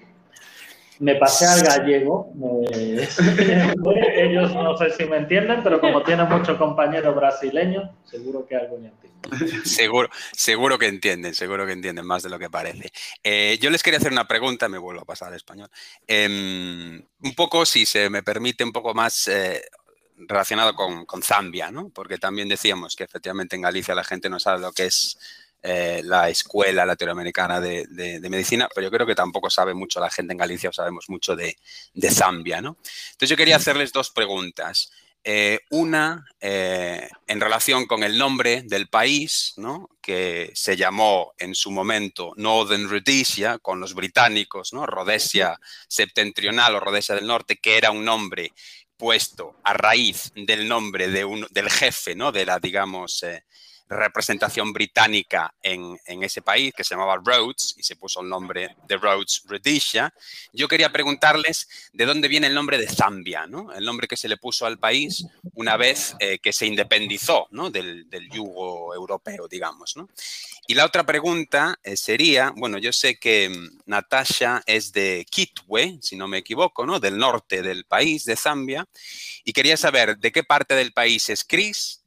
Me 1.03 1.15
pasé 1.15 1.45
al 1.45 1.61
gallego. 1.61 2.31
ellos 4.15 4.53
no 4.53 4.77
sé 4.77 4.91
si 4.91 5.03
me 5.03 5.17
entienden, 5.17 5.61
pero 5.61 5.81
como 5.81 6.01
tienen 6.01 6.29
mucho 6.29 6.57
compañero 6.57 7.13
brasileño, 7.13 7.93
seguro 8.05 8.45
que 8.45 8.55
algo 8.55 8.77
me 8.79 8.87
entienden. 8.87 9.65
Seguro, 9.65 10.09
seguro 10.31 10.79
que 10.79 10.87
entienden, 10.87 11.35
seguro 11.35 11.65
que 11.65 11.73
entienden 11.73 12.05
más 12.05 12.23
de 12.23 12.29
lo 12.29 12.39
que 12.39 12.49
parece. 12.49 12.91
Eh, 13.21 13.57
yo 13.61 13.69
les 13.69 13.83
quería 13.83 13.99
hacer 13.99 14.13
una 14.13 14.27
pregunta, 14.27 14.69
me 14.69 14.77
vuelvo 14.77 15.01
a 15.01 15.05
pasar 15.05 15.27
al 15.29 15.35
español. 15.35 15.69
Em, 16.07 17.01
un 17.21 17.35
poco, 17.35 17.65
si 17.65 17.85
se 17.85 18.09
me 18.09 18.23
permite, 18.23 18.63
un 18.63 18.71
poco 18.71 18.93
más 18.93 19.27
eh, 19.27 19.61
relacionado 20.15 20.73
con, 20.73 21.05
con 21.05 21.21
Zambia, 21.21 21.69
¿no? 21.69 21.89
Porque 21.89 22.17
también 22.17 22.47
decíamos 22.47 22.95
que 22.95 23.03
efectivamente 23.03 23.57
en 23.57 23.63
Galicia 23.63 23.93
la 23.93 24.05
gente 24.05 24.29
no 24.29 24.39
sabe 24.39 24.61
lo 24.61 24.71
que 24.71 24.85
es 24.85 25.17
eh, 25.65 26.01
la 26.03 26.27
escuela 26.27 26.85
latinoamericana 26.85 27.61
de, 27.61 28.19
medicina, 28.29 28.67
pero 28.75 28.85
yo 28.85 28.91
creo 28.91 29.07
que 29.07 29.15
tampoco 29.15 29.49
sabe 29.49 29.73
mucho 29.73 30.01
la 30.01 30.09
gente 30.09 30.33
en 30.33 30.37
Galicia 30.37 30.69
o 30.69 30.73
sabemos 30.73 31.05
mucho 31.07 31.37
de, 31.37 31.55
Zambia, 32.11 32.61
¿no? 32.61 32.75
Entonces 33.11 33.29
yo 33.29 33.37
quería 33.37 33.55
hacerles 33.55 33.93
dos 33.93 34.11
preguntas. 34.11 34.91
Eh, 35.23 35.61
una 35.69 36.25
eh, 36.41 37.07
en 37.27 37.39
relación 37.39 37.85
con 37.85 38.03
el 38.03 38.17
nombre 38.17 38.63
del 38.63 38.89
país, 38.89 39.53
¿no? 39.55 39.89
que 40.01 40.51
se 40.53 40.75
llamó 40.75 41.33
en 41.37 41.55
su 41.55 41.71
momento 41.71 42.33
Northern 42.35 42.89
Rhodesia, 42.89 43.57
con 43.59 43.79
los 43.79 43.93
británicos, 43.93 44.73
¿no? 44.73 44.85
Rhodesia 44.85 45.57
septentrional 45.87 46.75
o 46.75 46.81
Rhodesia 46.81 47.15
del 47.15 47.25
Norte, 47.25 47.55
que 47.55 47.77
era 47.77 47.91
un 47.91 48.03
nombre 48.03 48.51
puesto 48.97 49.55
a 49.63 49.73
raíz 49.73 50.33
del 50.35 50.67
nombre 50.67 51.07
de 51.07 51.23
un, 51.23 51.47
del 51.51 51.69
jefe, 51.69 52.15
¿no? 52.15 52.33
de 52.33 52.45
la, 52.45 52.59
digamos, 52.59 53.23
representación 53.89 54.73
británica 54.73 55.53
en, 55.61 55.97
ese 56.05 56.41
país 56.41 56.73
que 56.75 56.83
se 56.83 56.95
llamaba 56.95 57.21
Rhodes 57.23 57.75
y 57.77 57.83
se 57.83 57.95
puso 57.95 58.21
el 58.21 58.29
nombre 58.29 58.75
de 58.87 58.97
Rhodes 58.97 59.43
Rhodesia. 59.45 60.13
Yo 60.53 60.67
quería 60.67 60.91
preguntarles 60.91 61.67
de 61.91 62.05
dónde 62.05 62.27
viene 62.27 62.47
el 62.47 62.53
nombre 62.53 62.77
de 62.77 62.87
Zambia, 62.87 63.45
¿no? 63.45 63.73
el 63.73 63.83
nombre 63.83 64.07
que 64.07 64.17
se 64.17 64.29
le 64.29 64.37
puso 64.37 64.65
al 64.65 64.79
país 64.79 65.25
una 65.55 65.77
vez 65.77 66.15
eh, 66.19 66.39
que 66.39 66.53
se 66.53 66.65
independizó 66.65 67.47
¿no? 67.51 67.69
del, 67.69 68.07
yugo 68.31 68.93
europeo, 68.95 69.47
digamos. 69.47 69.95
¿no? 69.95 70.09
Y 70.67 70.75
la 70.75 70.85
otra 70.85 71.05
pregunta 71.05 71.77
eh, 71.83 71.97
sería, 71.97 72.53
bueno, 72.55 72.77
yo 72.77 72.93
sé 72.93 73.19
que 73.19 73.49
mm, 73.49 73.81
Natasha 73.85 74.63
es 74.65 74.93
de 74.93 75.25
Kitwe, 75.29 75.99
si 76.01 76.15
no 76.15 76.27
me 76.27 76.37
equivoco, 76.37 76.85
¿no? 76.85 76.99
del 76.99 77.17
norte 77.17 77.61
del 77.61 77.85
país, 77.85 78.23
de 78.25 78.35
Zambia, 78.35 78.87
y 79.43 79.51
quería 79.51 79.77
saber 79.77 80.17
de 80.17 80.31
qué 80.31 80.43
parte 80.43 80.75
del 80.75 80.93
país 80.93 81.29
es 81.29 81.43
Chris, 81.43 82.02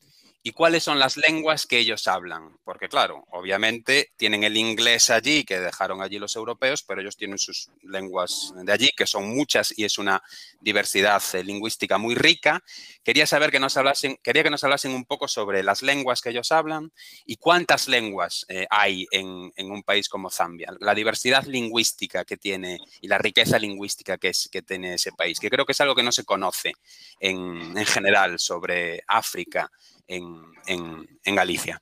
¿Y 0.46 0.52
cuáles 0.52 0.84
son 0.84 1.00
las 1.00 1.16
lenguas 1.16 1.66
que 1.66 1.76
ellos 1.76 2.06
hablan? 2.06 2.56
Porque 2.62 2.88
claro, 2.88 3.26
obviamente 3.32 4.12
tienen 4.16 4.44
el 4.44 4.56
inglés 4.56 5.10
allí 5.10 5.42
que 5.42 5.58
dejaron 5.58 6.00
allí 6.00 6.20
los 6.20 6.36
europeos, 6.36 6.84
pero 6.84 7.00
ellos 7.00 7.16
tienen 7.16 7.36
sus 7.36 7.68
lenguas 7.82 8.54
de 8.54 8.72
allí, 8.72 8.90
que 8.96 9.08
son 9.08 9.26
muchas 9.26 9.76
y 9.76 9.84
es 9.84 9.98
una 9.98 10.22
diversidad 10.60 11.20
eh, 11.32 11.42
lingüística 11.42 11.98
muy 11.98 12.14
rica. 12.14 12.62
Quería 13.02 13.26
saber 13.26 13.50
que 13.50 13.58
nos 13.58 13.76
hablasen, 13.76 14.20
quería 14.22 14.44
que 14.44 14.50
nos 14.50 14.62
hablasen 14.62 14.92
un 14.92 15.04
poco 15.04 15.26
sobre 15.26 15.64
las 15.64 15.82
lenguas 15.82 16.20
que 16.20 16.30
ellos 16.30 16.52
hablan 16.52 16.92
y 17.24 17.38
cuántas 17.38 17.88
lenguas 17.88 18.46
eh, 18.48 18.68
hay 18.70 19.04
en, 19.10 19.50
un 19.58 19.82
país 19.82 20.08
como 20.08 20.30
Zambia, 20.30 20.72
la 20.78 20.94
diversidad 20.94 21.42
lingüística 21.42 22.24
que 22.24 22.36
tiene 22.36 22.78
y 23.00 23.08
la 23.08 23.18
riqueza 23.18 23.58
lingüística 23.58 24.16
que, 24.16 24.30
tiene 24.64 24.94
ese 24.94 25.10
país, 25.10 25.40
que 25.40 25.50
creo 25.50 25.66
que 25.66 25.72
es 25.72 25.80
algo 25.80 25.96
que 25.96 26.04
no 26.04 26.12
se 26.12 26.22
conoce 26.22 26.72
en 27.18 27.84
general 27.84 28.38
sobre 28.38 29.02
África 29.08 29.72
en, 30.08 31.06
en, 31.24 31.34
Galicia? 31.34 31.80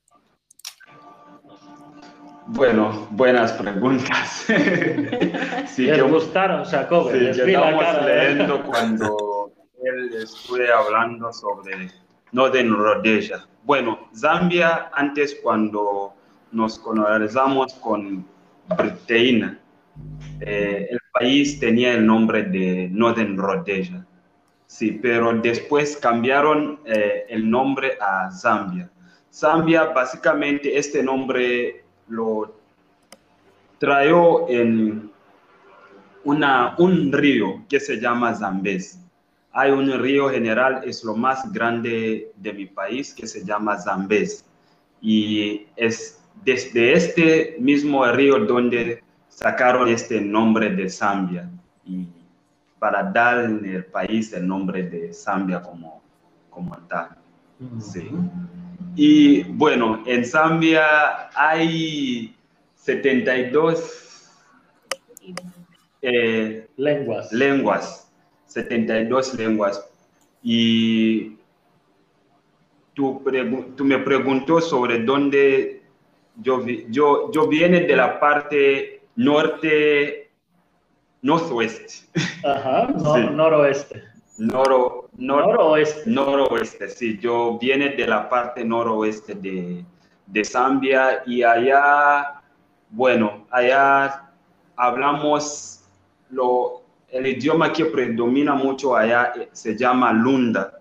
Bueno, 2.46 3.08
buenas 3.10 3.52
preguntas. 3.52 4.46
sí, 5.68 5.86
¿Te 5.86 6.02
gustaron, 6.02 6.64
Jacob? 6.64 7.10
Sí, 7.10 7.26
estamos 7.26 7.84
¿eh? 7.84 8.04
leyendo 8.04 8.62
cuando 8.64 9.52
él 9.82 10.14
estuve 10.22 10.70
hablando 10.72 11.32
sobre 11.32 11.90
Northern 12.32 12.74
Rhodesia. 12.74 13.46
Bueno, 13.64 14.08
Zambia, 14.14 14.90
antes 14.92 15.38
cuando 15.42 16.12
nos 16.52 16.78
colonizamos 16.78 17.74
con 17.74 18.26
Britaina, 18.76 19.58
eh, 20.40 20.88
el 20.90 20.98
país 21.12 21.58
tenía 21.58 21.94
el 21.94 22.04
nombre 22.04 22.42
de 22.42 22.88
Northern 22.90 23.36
Rhodesia. 23.36 24.06
Sí, 24.74 24.90
pero 24.90 25.32
después 25.34 25.96
cambiaron 25.98 26.80
eh, 26.84 27.26
el 27.28 27.48
nombre 27.48 27.96
a 28.00 28.28
Zambia. 28.32 28.90
Zambia, 29.32 29.84
básicamente, 29.84 30.76
este 30.76 31.00
nombre 31.00 31.84
lo 32.08 32.58
trajo 33.78 34.46
en 34.48 35.12
una, 36.24 36.74
un 36.78 37.12
río 37.12 37.64
que 37.68 37.78
se 37.78 38.00
llama 38.00 38.34
Zambés. 38.34 38.98
Hay 39.52 39.70
un 39.70 39.92
río 40.02 40.28
general, 40.28 40.82
es 40.84 41.04
lo 41.04 41.14
más 41.14 41.52
grande 41.52 42.32
de 42.34 42.52
mi 42.52 42.66
país, 42.66 43.14
que 43.14 43.28
se 43.28 43.44
llama 43.44 43.78
Zambés. 43.78 44.44
Y 45.00 45.68
es 45.76 46.20
desde 46.44 46.94
este 46.94 47.56
mismo 47.60 48.04
río 48.06 48.40
donde 48.40 49.04
sacaron 49.28 49.86
este 49.86 50.20
nombre 50.20 50.70
de 50.70 50.90
Zambia. 50.90 51.48
Para 52.84 53.02
dar 53.02 53.46
en 53.46 53.64
el 53.64 53.86
país 53.86 54.30
el 54.34 54.46
nombre 54.46 54.82
de 54.82 55.10
Zambia 55.10 55.62
como, 55.62 56.02
como 56.50 56.76
tal. 56.86 57.16
Sí. 57.80 58.10
Y 58.94 59.44
bueno, 59.44 60.02
en 60.04 60.22
Zambia 60.22 61.30
hay 61.34 62.36
72 62.74 64.30
lenguas. 66.76 67.32
lenguas, 67.32 68.12
72 68.48 69.32
lenguas. 69.32 69.90
Y 70.42 71.38
tú, 72.92 73.24
tú 73.74 73.84
me 73.86 73.98
preguntó 74.00 74.60
sobre 74.60 75.02
dónde 75.04 75.84
yo, 76.36 76.62
yo, 76.90 77.32
yo 77.32 77.48
viene 77.48 77.80
de 77.80 77.96
la 77.96 78.20
parte 78.20 79.00
norte, 79.16 80.23
northwest. 81.24 82.04
Ajá, 82.44 82.88
noroeste. 83.32 84.04
Noro, 84.38 85.08
noroeste. 85.16 86.10
Noroeste, 86.10 86.88
sí. 86.88 87.18
Yo 87.18 87.58
viene 87.58 87.90
de 87.90 88.06
la 88.06 88.28
parte 88.28 88.64
noroeste 88.64 89.34
de, 89.34 89.84
de 90.26 90.44
Zambia 90.44 91.22
y 91.26 91.42
allá, 91.42 92.42
bueno, 92.90 93.46
allá 93.50 94.30
hablamos 94.76 95.84
lo, 96.30 96.82
el 97.08 97.26
idioma 97.26 97.72
que 97.72 97.86
predomina 97.86 98.54
mucho 98.54 98.94
allá 98.94 99.32
eh, 99.36 99.48
se 99.52 99.76
llama 99.76 100.12
Lunda. 100.12 100.78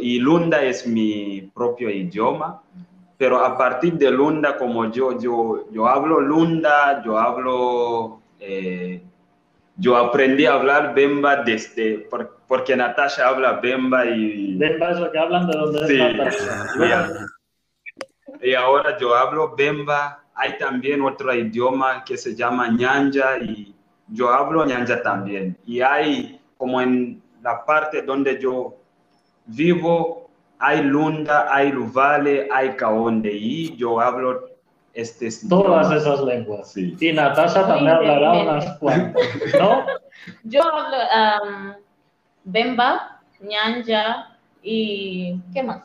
Y 0.00 0.18
Lunda 0.18 0.62
es 0.62 0.86
mi 0.86 1.50
propio 1.52 1.90
idioma, 1.90 2.62
pero 3.18 3.44
a 3.44 3.58
partir 3.58 3.94
de 3.94 4.10
Lunda, 4.10 4.56
como 4.56 4.90
yo, 4.90 5.18
yo, 5.18 5.66
yo 5.70 5.86
hablo 5.86 6.20
Lunda, 6.20 7.02
yo 7.04 7.18
hablo, 7.18 8.22
eh, 8.40 9.02
yo 9.76 9.96
aprendí 9.96 10.46
a 10.46 10.54
hablar 10.54 10.94
Bemba 10.94 11.36
desde, 11.36 12.08
porque 12.46 12.76
Natasha 12.76 13.28
habla 13.28 13.54
Bemba 13.54 14.06
y... 14.06 14.56
Bemba 14.56 14.90
es 14.90 15.00
lo 15.00 15.10
que 15.10 15.18
hablan 15.18 15.46
de 15.46 15.56
donde 15.56 15.86
sí, 15.86 15.98
Natasha. 15.98 17.26
Y 18.42 18.54
ahora 18.54 18.98
yo 18.98 19.14
hablo 19.14 19.54
Bemba, 19.56 20.24
hay 20.34 20.58
también 20.58 21.00
otro 21.02 21.32
idioma 21.32 22.04
que 22.04 22.16
se 22.16 22.34
llama 22.34 22.68
Nyanja 22.68 23.38
y 23.38 23.74
yo 24.08 24.30
hablo 24.30 24.66
ñanja 24.66 25.02
también. 25.02 25.56
Y 25.64 25.80
hay, 25.80 26.40
como 26.58 26.80
en 26.80 27.22
la 27.42 27.64
parte 27.64 28.02
donde 28.02 28.38
yo 28.38 28.76
vivo, 29.46 30.30
hay 30.58 30.82
Lunda, 30.82 31.54
hay 31.54 31.72
Luvale, 31.72 32.48
hay 32.50 32.76
Kaonde, 32.76 33.32
y 33.32 33.76
yo 33.76 34.00
hablo 34.00 34.53
este 34.94 35.28
Todas 35.48 35.90
esas 35.92 36.22
lenguas. 36.22 36.72
Sí. 36.72 36.96
Y 36.98 37.12
Natasha 37.12 37.66
también 37.66 37.90
hablará 37.90 38.32
unas 38.42 38.78
cuantas, 38.78 39.22
¿no? 39.58 39.84
Yo 40.44 40.62
hablo 40.62 40.96
um, 41.42 41.72
Bemba, 42.44 43.20
Ñanja 43.40 44.38
y 44.62 45.38
¿qué 45.52 45.62
más? 45.62 45.82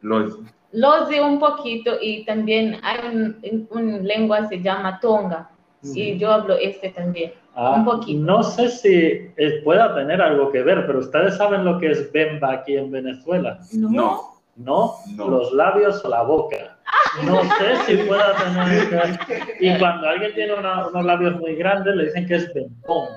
Los. 0.00 0.38
Los 0.72 1.08
de 1.08 1.20
un 1.20 1.38
poquito 1.38 1.96
y 2.00 2.24
también 2.24 2.78
hay 2.82 2.98
un, 3.12 3.68
un 3.70 4.06
lengua 4.06 4.48
se 4.48 4.60
llama 4.62 5.00
Tonga 5.00 5.50
y 5.82 6.18
yo 6.18 6.30
hablo 6.30 6.56
este 6.56 6.90
también. 6.90 7.32
Ah, 7.54 7.74
un 7.76 7.84
poquito. 7.84 8.20
No 8.20 8.42
sé 8.42 8.68
si 8.68 9.32
pueda 9.64 9.94
tener 9.94 10.20
algo 10.20 10.50
que 10.52 10.62
ver, 10.62 10.86
pero 10.86 11.00
ustedes 11.00 11.36
saben 11.36 11.64
lo 11.64 11.78
que 11.78 11.90
es 11.90 12.12
Bemba 12.12 12.52
aquí 12.52 12.76
en 12.76 12.90
Venezuela. 12.90 13.58
No. 13.72 13.90
No, 13.90 14.22
los 14.64 15.52
labios 15.52 16.04
o 16.04 16.08
la 16.08 16.22
boca. 16.22 16.76
No 17.24 17.42
sé 17.42 17.76
si 17.86 17.96
pueda 18.04 18.34
tener. 18.36 19.18
Y 19.60 19.78
cuando 19.78 20.08
alguien 20.08 20.34
tiene 20.34 20.54
unos 20.54 21.04
labios 21.04 21.38
muy 21.40 21.54
grandes, 21.54 21.94
le 21.94 22.04
dicen 22.04 22.26
que 22.26 22.36
es 22.36 22.52
bembón. 22.54 23.08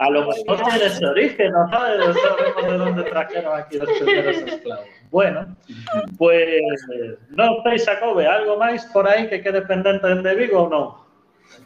A 0.00 0.10
lo 0.10 0.26
mejor 0.26 0.62
tiene 0.68 0.84
ese 0.84 1.06
origen, 1.06 1.50
no 1.52 1.68
sabes 1.70 2.14
de 2.62 2.78
dónde 2.78 3.02
trajeron 3.04 3.58
aquí 3.58 3.78
los 3.78 3.90
primeros 3.90 4.36
esclavos. 4.36 4.86
Bueno, 5.10 5.56
pues 6.18 6.60
no 7.30 7.62
sé, 7.64 7.78
Jacobe, 7.84 8.26
¿algo 8.26 8.56
más 8.58 8.84
por 8.86 9.08
aí 9.08 9.28
que 9.28 9.40
quede 9.40 9.62
pendente 9.62 10.06
de 10.06 10.34
Vigo 10.34 10.62
ou 10.62 10.68
non? 10.68 11.07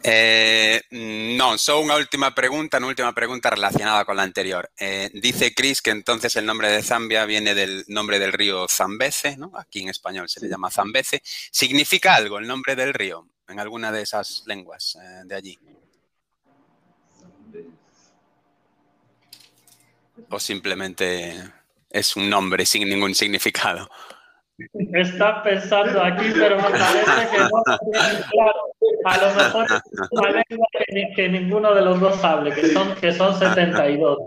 Eh, 0.02 0.82
no, 0.90 1.56
solo 1.58 1.80
una 1.80 1.96
última 1.96 2.34
pregunta, 2.34 2.78
una 2.78 2.88
última 2.88 3.12
pregunta 3.12 3.50
relacionada 3.50 4.04
con 4.04 4.16
la 4.16 4.22
anterior. 4.22 4.70
Eh, 4.78 5.10
dice 5.14 5.54
Chris 5.54 5.80
que 5.80 5.90
entonces 5.90 6.34
el 6.36 6.46
nombre 6.46 6.70
de 6.70 6.82
Zambia 6.82 7.24
viene 7.24 7.54
del 7.54 7.84
nombre 7.88 8.18
del 8.18 8.32
río 8.32 8.66
Zambeze, 8.68 9.36
¿no? 9.36 9.52
Aquí 9.54 9.82
en 9.82 9.88
español 9.88 10.28
se 10.28 10.40
le 10.40 10.48
llama 10.48 10.70
Zambeze. 10.70 11.22
¿Significa 11.24 12.14
algo 12.14 12.38
el 12.38 12.46
nombre 12.46 12.74
del 12.74 12.94
río 12.94 13.28
en 13.48 13.60
alguna 13.60 13.92
de 13.92 14.02
esas 14.02 14.42
lenguas 14.46 14.96
eh, 14.96 15.22
de 15.24 15.34
allí? 15.34 15.58
¿O 20.28 20.40
simplemente 20.40 21.52
es 21.92 22.16
un 22.16 22.28
nombre 22.28 22.64
sin 22.66 22.88
ningún 22.88 23.14
significado. 23.14 23.88
Está 24.94 25.42
pensando 25.42 26.02
aquí, 26.02 26.32
pero 26.34 26.56
me 26.56 26.62
parece 26.62 27.30
que 27.30 27.38
no 27.38 27.62
claro. 28.30 28.72
A 29.04 29.18
lo 29.18 29.34
mejor 29.34 29.66
es 29.66 30.08
una 30.10 30.30
lengua 30.30 30.66
que, 31.16 31.28
ninguno 31.28 31.74
de 31.74 31.82
los 31.82 32.00
dos 32.00 32.22
hable, 32.24 32.52
que 32.52 32.68
son, 32.68 32.94
que 32.96 33.12
son 33.12 33.38
72. 33.38 34.18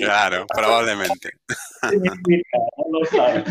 Claro, 0.00 0.46
probablemente. 0.54 1.32
No 1.92 2.98
lo 2.98 3.04
sabe. 3.06 3.44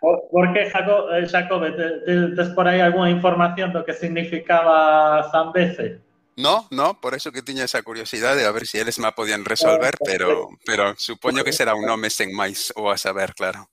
¿Por 0.00 0.52
qué, 0.52 0.68
Jacob, 0.68 1.14
eh, 1.14 1.28
Jacob 1.28 1.64
¿tienes 2.04 2.48
por 2.50 2.66
ahí 2.66 2.80
alguna 2.80 3.08
información 3.08 3.72
de 3.72 3.78
lo 3.78 3.84
que 3.84 3.92
significaba 3.92 5.30
Zambeze? 5.30 6.00
No, 6.36 6.66
no, 6.70 7.00
por 7.00 7.14
eso 7.14 7.30
que 7.30 7.42
tenía 7.42 7.64
esa 7.64 7.82
curiosidad 7.82 8.34
de 8.36 8.46
a 8.46 8.52
ver 8.52 8.66
si 8.66 8.78
ellos 8.78 8.98
me 8.98 9.12
podían 9.12 9.44
resolver, 9.44 9.94
pero, 10.04 10.48
pero 10.64 10.94
supongo 10.96 11.44
que 11.44 11.52
será 11.52 11.74
un 11.74 11.84
nombre 11.84 12.08
sin 12.10 12.34
más 12.34 12.72
o 12.74 12.90
a 12.90 12.96
saber, 12.96 13.34
claro. 13.34 13.68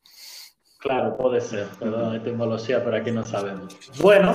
Claro, 0.80 1.18
puede 1.18 1.42
ser, 1.42 1.68
perdón, 1.80 2.16
etimología, 2.16 2.84
pero 2.84 2.98
aquí 2.98 3.12
no 3.12 3.26
sabemos. 3.26 3.76
Bueno, 4.00 4.34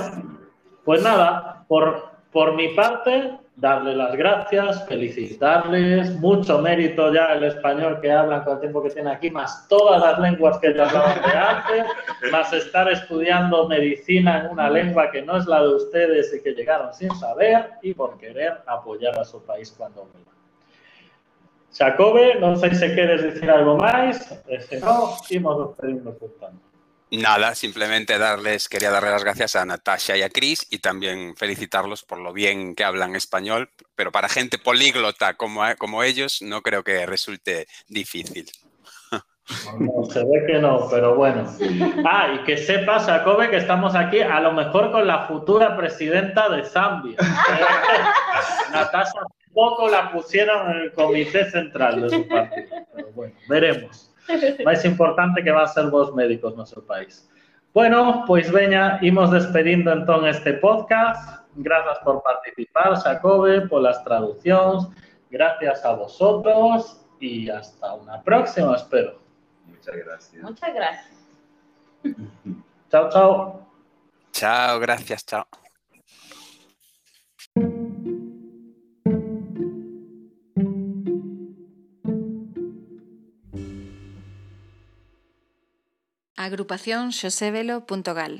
pues 0.85 1.03
nada, 1.03 1.65
por, 1.69 2.19
por 2.33 2.55
mi 2.55 2.75
parte, 2.75 3.39
darle 3.57 3.95
las 3.95 4.17
gracias, 4.17 4.87
felicitarles, 4.87 6.11
mucho 6.17 6.59
mérito 6.59 7.13
ya 7.13 7.33
el 7.35 7.45
español 7.45 8.01
que 8.01 8.11
hablan 8.11 8.43
con 8.43 8.55
el 8.55 8.61
tiempo 8.61 8.83
que 8.83 8.91
tiene 8.91 9.11
aquí, 9.11 9.31
más 9.31 9.69
todas 9.69 10.03
las 10.03 10.19
lenguas 10.19 10.59
que 10.59 10.75
ya 10.75 10.89
hablaban 10.89 11.23
de 11.23 11.39
antes, 11.39 12.33
más 12.33 12.53
estar 12.53 12.91
estudiando 12.91 13.69
medicina 13.69 14.41
en 14.41 14.53
una 14.53 14.69
lengua 14.69 15.11
que 15.11 15.23
no 15.23 15.37
es 15.37 15.47
la 15.47 15.63
de 15.63 15.75
ustedes 15.75 16.35
y 16.35 16.43
que 16.43 16.53
llegaron 16.53 16.93
sin 16.93 17.15
saber 17.15 17.71
y 17.83 17.95
por 17.95 18.19
querer 18.19 18.63
apoyar 18.67 19.19
a 19.19 19.25
su 19.25 19.43
país 19.45 19.73
cuando 19.77 20.03
vuelvan. 20.03 20.35
Jacobe, 21.77 22.37
no 22.41 22.57
sé 22.57 22.75
si 22.75 22.87
quieres 22.95 23.23
decir 23.23 23.51
algo 23.51 23.77
más, 23.77 24.41
si 24.69 24.77
no, 24.79 25.17
íbamos 25.31 25.69
despediendo 25.69 26.15
por 26.15 26.31
tanto. 26.41 26.74
Nada, 27.11 27.55
simplemente 27.55 28.19
darles, 28.19 28.69
quería 28.69 28.91
darle 28.91 29.11
las 29.11 29.23
gracias 29.23 29.55
a 29.57 29.65
Natasha 29.65 30.17
y 30.17 30.23
a 30.23 30.31
Chris 30.31 30.67
y 30.71 30.79
también 30.79 31.37
felicitarlos 31.37 32.03
por 32.03 32.19
lo 32.19 32.33
bien 32.33 32.75
que 32.75 32.85
hablan 32.85 33.15
español, 33.15 33.71
pero 33.95 34.11
para 34.11 34.29
gente 34.29 34.59
políglota 34.59 35.35
como, 35.35 35.63
como 35.79 36.03
ellos 36.03 36.43
no 36.43 36.63
creo 36.63 36.83
que 36.83 37.07
resulte 37.07 37.67
difícil. 37.89 38.51
No, 39.79 40.05
se 40.07 40.21
ve 40.21 40.45
que 40.47 40.59
no, 40.59 40.89
pero 40.91 41.15
bueno. 41.17 41.45
Ah, 42.07 42.35
y 42.35 42.45
que 42.45 42.57
sepa, 42.57 42.99
Jacobe, 42.99 43.51
que 43.51 43.59
estamos 43.59 43.95
aquí 43.95 44.21
a 44.21 44.41
lo 44.41 44.53
mejor 44.53 44.91
con 44.91 45.07
la 45.07 45.27
futura 45.27 45.77
presidenta 45.77 46.49
de 46.49 46.65
Zambia. 46.65 47.19
Natasha 48.73 49.21
poco 49.53 49.89
la 49.89 50.11
pusieron 50.11 50.71
en 50.73 50.77
el 50.79 50.93
comité 50.93 51.51
central 51.51 52.03
de 52.03 52.11
su 52.11 52.29
partido. 52.29 52.69
Pero 52.95 53.13
bueno, 53.13 53.35
veremos. 53.49 54.14
Más 54.65 54.85
importante 54.85 55.43
que 55.43 55.51
va 55.51 55.63
a 55.63 55.69
ser 55.69 55.87
vos 55.87 56.15
médicos 56.15 56.53
en 56.53 56.59
nuestro 56.59 56.83
país. 56.85 57.29
Bueno, 57.73 58.25
pues 58.27 58.53
veña, 58.53 58.99
imos 59.03 59.31
despedindo 59.33 59.93
entón 59.93 60.27
este 60.27 60.55
podcast. 60.55 61.45
Gracias 61.57 61.99
por 62.05 62.23
participar, 62.23 62.95
Jacobe, 62.97 63.63
por 63.63 63.83
las 63.83 64.03
traducciones. 64.05 64.87
Gracias 65.31 65.85
a 65.85 65.93
vosotros 65.95 67.05
y 67.21 67.51
hasta 67.51 67.95
una 67.95 68.23
próxima, 68.23 68.77
espero. 68.77 69.19
Muchas 69.67 69.97
gracias. 69.97 70.43
Muchas 70.43 70.75
gracias. 70.75 71.27
chao, 72.91 73.09
chao. 73.11 73.67
Chao, 74.33 74.79
gracias, 74.79 75.27
chao. 75.27 75.64
Agrupación 86.49 87.03
xosevelo.gal 87.19 88.35